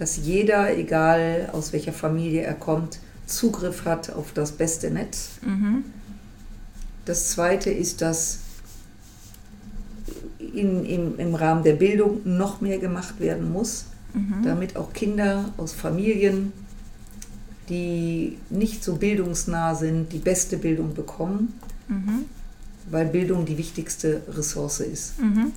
[0.00, 5.38] dass jeder, egal aus welcher Familie er kommt, Zugriff hat auf das beste Netz.
[7.06, 8.40] Das Zweite ist, dass
[10.38, 14.42] in, im, im Rahmen der Bildung noch mehr gemacht werden muss, mhm.
[14.44, 16.52] damit auch Kinder aus Familien,
[17.68, 21.54] die nicht so bildungsnah sind, die beste Bildung bekommen,
[21.88, 22.24] mhm.
[22.90, 25.18] weil Bildung die wichtigste Ressource ist.
[25.20, 25.52] Mhm.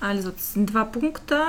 [0.00, 1.40] Also, das sind zwei Punkte.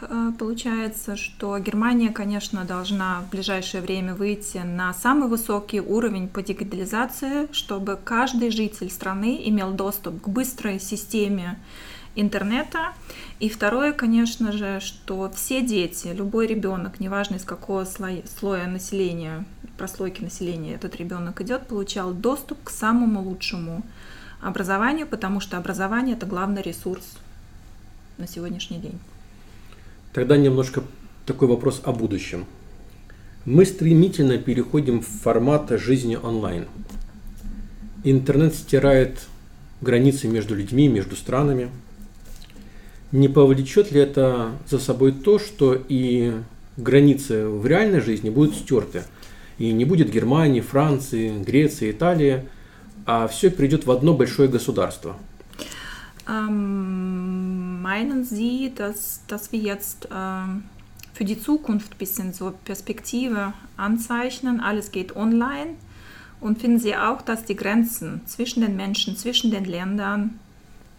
[0.00, 6.42] Э, Получается, что Германия, конечно, должна в ближайшее время выйти на самый высокий уровень по
[6.42, 11.58] дигитализации, чтобы каждый житель страны имел доступ к быстрой системе
[12.16, 12.92] интернета.
[13.38, 19.44] И второе, конечно же, что все дети, любой ребенок, неважно из какого слоя, слоя населения,
[19.76, 23.82] прослойки населения этот ребенок идет, получал доступ к самому лучшему
[24.40, 27.04] образованию, потому что образование это главный ресурс
[28.18, 28.98] на сегодняшний день.
[30.12, 30.82] Тогда немножко
[31.24, 32.46] такой вопрос о будущем.
[33.44, 36.66] Мы стремительно переходим в формат жизни онлайн.
[38.02, 39.26] Интернет стирает
[39.80, 41.70] границы между людьми, между странами.
[43.12, 46.32] Не повлечет ли это за собой то, что и
[46.76, 49.04] границы в реальной жизни будут стерты?
[49.58, 52.48] И не будет Германии, Франции, Греции, Италии,
[53.06, 55.16] а все придет в одно большое государство.
[56.26, 60.64] Ähm, meinen Sie, dass, dass wir jetzt ähm,
[61.14, 64.60] für die Zukunft ein bisschen so Perspektive anzeichnen?
[64.60, 65.70] Alles geht online.
[66.40, 70.38] Und finden Sie auch, dass die Grenzen zwischen den Menschen, zwischen den Ländern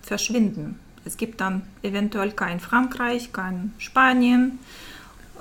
[0.03, 0.77] verschwinden?
[1.03, 4.59] Es gibt dann eventuell kein Frankreich, kein Spanien.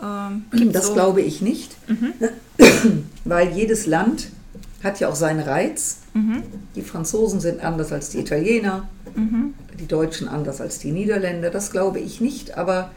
[0.03, 1.76] Ähm, Das so- glaube ich nicht,
[3.26, 4.28] weil jedes Land
[4.84, 6.00] hat ja auch seinen Reiz.
[6.76, 8.88] Die Franzosen sind anders als die Italiener,
[9.80, 11.50] die Deutschen anders als die Niederländer.
[11.50, 12.91] Das glaube ich nicht, aber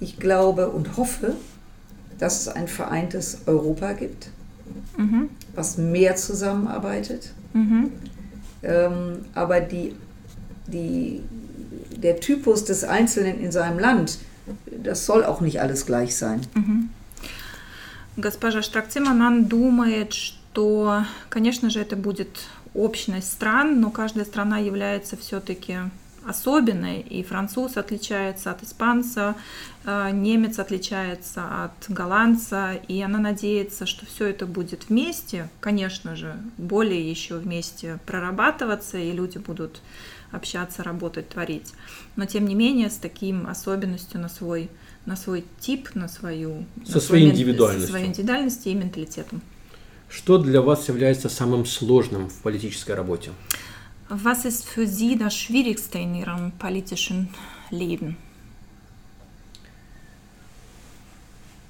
[0.00, 1.34] ich glaube und hoffe,
[2.18, 4.30] dass es ein vereintes Europa gibt,
[5.54, 7.32] was mehr zusammenarbeitet.
[8.62, 9.94] Ähm, aber die,
[10.66, 11.22] die,
[11.96, 14.18] der Typus des Einzelnen in seinem Land,
[14.82, 16.40] das soll auch nicht alles gleich sein.
[18.16, 20.38] Госпожа Штрак-Циманан думает, что,
[21.29, 22.29] конечно же, это будет
[22.73, 25.77] общность стран, но каждая страна является все-таки
[26.25, 29.35] особенной, и француз отличается от испанца,
[29.85, 36.37] э, немец отличается от голландца, и она надеется, что все это будет вместе, конечно же,
[36.57, 39.81] более еще вместе прорабатываться, и люди будут
[40.31, 41.73] общаться, работать, творить.
[42.15, 44.69] Но тем не менее с таким особенностью на свой,
[45.05, 46.65] на свой тип, на свою...
[46.85, 47.87] Со на своей свой, индивидуальностью.
[47.87, 49.41] Со своей индивидуальностью и менталитетом.
[50.12, 53.32] Что для вас является самым сложным в политической работе?
[54.08, 57.28] Was ist für Sie das Schwierigste in Ihrem politischen
[57.70, 58.16] Leben?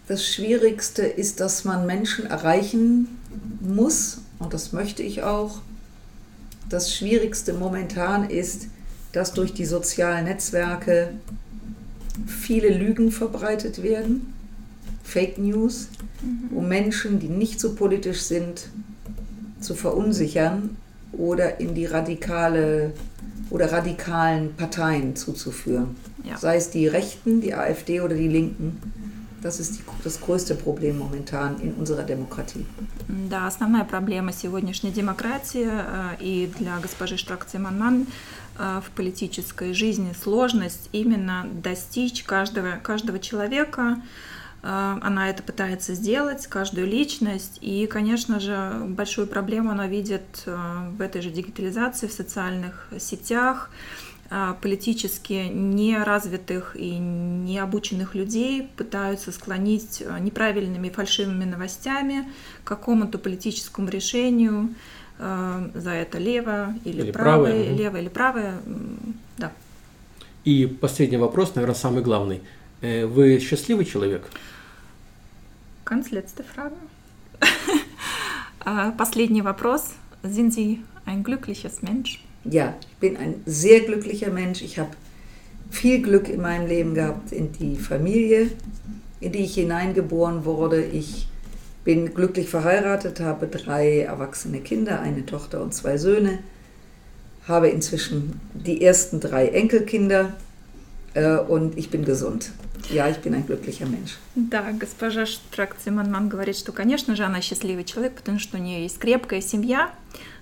[0.06, 3.08] Das Schwierigste ist, dass man Menschen erreichen
[3.60, 5.60] muss, und das möchte ich auch.
[6.68, 8.68] Das Schwierigste momentan ist,
[9.12, 11.12] dass durch die sozialen Netzwerke
[12.26, 14.32] viele Lügen verbreitet werden,
[15.02, 15.88] Fake News,
[16.50, 18.68] um Menschen, die nicht so politisch sind,
[19.60, 20.76] zu verunsichern
[21.12, 22.92] oder in die radikale
[23.50, 25.96] oder radikalen Parteien zuzuführen.
[26.24, 26.36] Ja.
[26.36, 28.80] Sei es die Rechten, die AfD oder die Linken.
[29.40, 32.66] Das ist die, das größte Problem momentan in unserer Demokratie.
[33.30, 38.06] Да, основная проблема сегодняшней демократии э, и для госпожи Штрак-Циманман
[38.58, 44.02] э, в политической жизни сложность именно достичь каждого, каждого человека.
[44.63, 47.57] Э, Она это пытается сделать, каждую личность.
[47.61, 50.57] И, конечно же, большую проблему она видит э,
[50.97, 53.69] в этой же дигитализации, в социальных сетях,
[54.29, 62.29] э, политически неразвитых и необученных людей пытаются склонить неправильными фальшивыми новостями
[62.63, 64.69] к какому-то политическому решению.
[65.19, 68.57] За это лево или, Или правое, правое, лево или правое.
[69.37, 69.51] Да.
[70.43, 72.41] И последний вопрос, наверное, самый главный.
[72.81, 74.27] Вы счастливый человек?
[75.92, 76.74] Ganz letzte Frage.
[78.66, 79.94] Äh, Последний вопрос.
[80.22, 82.22] Sind Sie ein glückliches Mensch?
[82.44, 84.62] Ja, ich bin ein sehr glücklicher Mensch.
[84.62, 84.90] Ich habe
[85.70, 88.50] viel Glück in meinem Leben gehabt, in die Familie,
[89.20, 90.84] in die ich hineingeboren wurde.
[90.84, 91.28] Ich
[91.84, 96.40] bin glücklich verheiratet, habe drei erwachsene Kinder, eine Tochter und zwei Söhne,
[97.46, 100.48] habe inzwischen die ersten drei Enkelkinder äh,
[101.15, 102.51] und ich bin gesund.
[102.89, 104.17] Ja, ich bin ein glücklicher Mensch.
[104.35, 108.97] Да, госпожа Штрак-Циманман говорит, что, конечно же, она счастливый человек, потому что у нее есть
[108.97, 109.91] крепкая семья,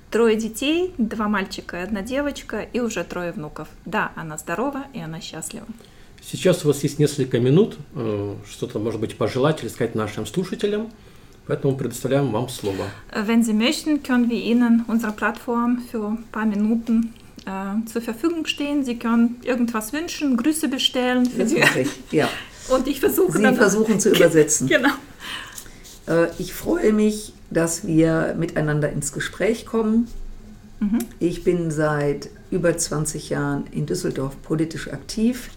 [0.10, 3.68] трое детей, два мальчика и одна девочка, и уже трое внуков.
[3.86, 5.66] Да, она здорова и она счастлива.
[6.24, 10.92] Сейчас у вас есть несколько минут, э, что-то, может быть, пожелать или сказать нашим слушателям,
[11.48, 12.86] поэтому предоставляем вам слово.
[13.12, 17.14] Wenn Sie möchten, können wir Ihnen unsere Plattform für ein paar Minuten
[17.46, 18.84] äh, zur Verfügung stehen.
[18.86, 21.90] Sie können irgendwas wünschen, Grüße bestellen Das mache ich.
[22.12, 22.30] Ja.
[22.70, 24.68] Und ich versuche Sie dann versuchen zu übersetzen.
[24.70, 24.90] Genau.
[26.08, 30.08] Äh, Ich freue mich, dass wir miteinander ins Gespräch kommen.
[31.20, 35.52] Ich bin seit über 20 Jahren in Düsseldorf politisch aktiv.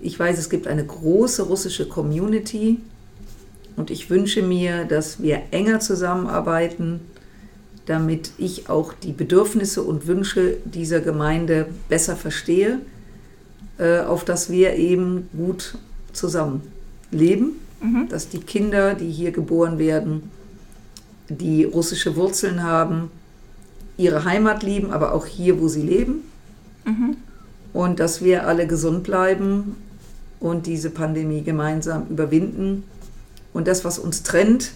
[0.00, 2.78] Ich weiß, es gibt eine große russische Community
[3.76, 7.00] und ich wünsche mir, dass wir enger zusammenarbeiten,
[7.86, 12.80] damit ich auch die Bedürfnisse und Wünsche dieser Gemeinde besser verstehe,
[13.78, 15.76] äh, auf dass wir eben gut
[16.12, 16.62] zusammen
[17.10, 17.56] leben
[18.08, 20.30] dass die Kinder, die hier geboren werden,
[21.28, 23.10] die russische Wurzeln haben,
[23.96, 26.22] ihre Heimat lieben, aber auch hier, wo sie leben.
[27.72, 29.76] Und dass wir alle gesund bleiben
[30.40, 32.84] und diese Pandemie gemeinsam überwinden.
[33.52, 34.72] Und das, was uns trennt,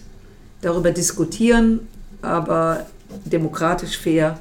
[0.61, 1.81] darüber diskutieren,
[2.21, 2.85] aber
[3.24, 4.38] demokratisch fair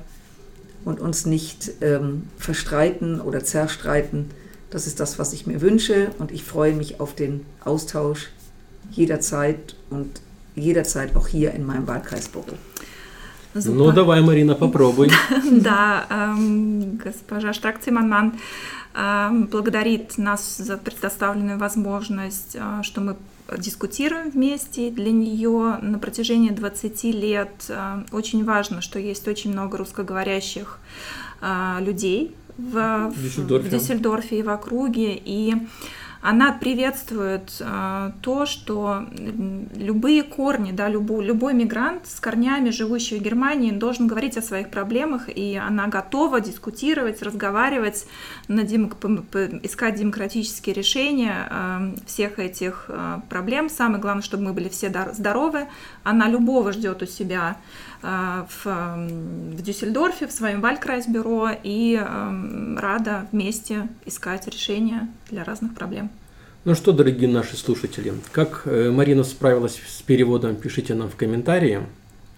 [0.85, 4.31] und uns nicht ähm, verstreiten oder zerstreiten.
[4.69, 8.29] Das ist das, was ich mir wünsche und ich freue mich auf den Austausch
[8.91, 10.21] jederzeit und
[10.55, 12.57] jederzeit auch hier in meinem Wahlkreisbüro.
[13.53, 15.11] Ну, давай, Марина, попробуй.
[15.51, 18.33] Да, эм, госпожа Штрак-Циманман
[18.95, 23.15] эм, благодарит нас за предоставленную возможность, э, что мы
[23.56, 24.90] дискутируем вместе.
[24.90, 30.78] Для нее на протяжении 20 лет э, очень важно, что есть очень много русскоговорящих
[31.40, 33.68] э, людей в, В Дюссельдорфе.
[33.68, 35.20] в Дюссельдорфе и в округе.
[35.24, 35.54] И
[36.20, 39.06] она приветствует э, то, что
[39.74, 44.70] любые корни, да, любой, любой мигрант с корнями, живущий в Германии, должен говорить о своих
[44.70, 48.06] проблемах, и она готова дискутировать, разговаривать,
[48.48, 48.88] на дем...
[49.62, 53.68] искать демократические решения э, всех этих э, проблем.
[53.68, 55.68] Самое главное, чтобы мы были все здоровы.
[56.02, 57.56] Она любого ждет у себя
[58.02, 66.10] в, в Дюссельдорфе, в своем Валькрайс-бюро, и э, рада вместе искать решения для разных проблем.
[66.64, 71.80] Ну что, дорогие наши слушатели, как э, Марина справилась с переводом, пишите нам в комментарии.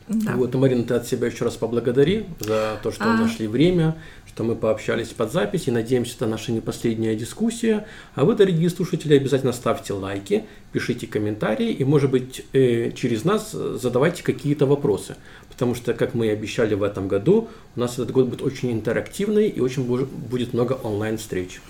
[0.09, 0.33] Да.
[0.35, 3.17] Вот, Марина, ты от себя еще раз поблагодари за то, что а...
[3.17, 3.97] нашли время,
[4.41, 7.86] что мы пообщались под запись, и надеемся, это наша не последняя дискуссия.
[8.14, 13.53] А вы, дорогие слушатели, обязательно ставьте лайки, пишите комментарии, и, может быть, э, через нас
[13.53, 15.16] задавайте какие-то вопросы.
[15.51, 18.72] Потому что, как мы и обещали в этом году, у нас этот год будет очень
[18.72, 21.61] интерактивный, и очень будет много онлайн-встреч.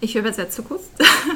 [0.00, 0.84] Ich übersetze kurz,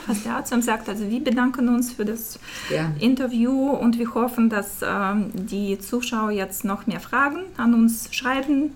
[0.06, 0.88] was der Arzt sagt.
[0.88, 2.38] Also wir bedanken uns für das
[2.70, 2.90] ja.
[3.00, 8.72] Interview und wir hoffen, dass ähm, die Zuschauer jetzt noch mehr Fragen an uns schreiben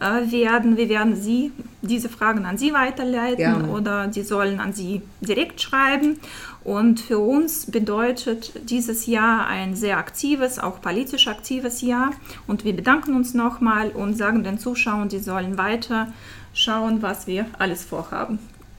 [0.00, 0.76] werden.
[0.76, 3.64] Wir werden Sie diese Fragen an Sie weiterleiten ja.
[3.68, 6.18] oder die sollen an Sie direkt schreiben.
[6.64, 12.12] Und für uns bedeutet dieses Jahr ein sehr aktives, auch politisch aktives Jahr.
[12.46, 16.12] Und wir bedanken uns nochmal und sagen den Zuschauern, die sollen weiter
[16.54, 18.38] schauen, was wir alles vorhaben.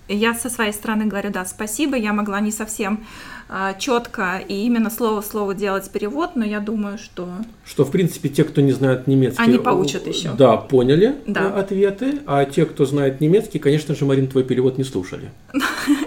[0.09, 2.99] Я со своей стороны говорю, да, спасибо, я могла не совсем
[3.36, 3.36] а,
[3.78, 7.28] четко и именно слово в слово делать перевод, но я думаю, что...
[7.64, 9.42] Что, в принципе, те, кто не знают немецкий...
[9.42, 10.32] Они получат еще.
[10.32, 11.54] Да, поняли да.
[11.54, 15.30] ответы, а те, кто знает немецкий, конечно же, Марин, твой перевод не слушали.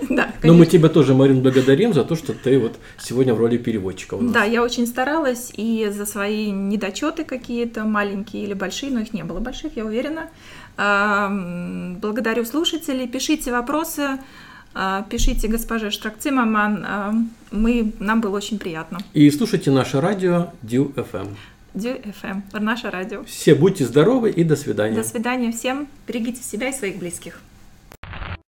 [0.09, 3.57] Да, Но мы тебя тоже, Марин, благодарим за то, что ты вот сегодня в роли
[3.57, 4.33] переводчика у нас.
[4.33, 9.23] Да, я очень старалась, и за свои недочеты какие-то, маленькие или большие, но их не
[9.23, 10.27] было больших, я уверена,
[10.77, 13.07] Благодарю слушателей.
[13.07, 14.19] Пишите вопросы, а,
[15.09, 17.29] пишите госпоже Штракцимаман.
[17.51, 18.99] Мы, нам было очень приятно.
[19.13, 21.27] И слушайте наше радио Дю FM.
[21.73, 23.23] Дю FM, наше радио.
[23.23, 24.95] Все будьте здоровы и до свидания.
[24.95, 25.87] До свидания всем.
[26.07, 27.41] Берегите себя и своих близких.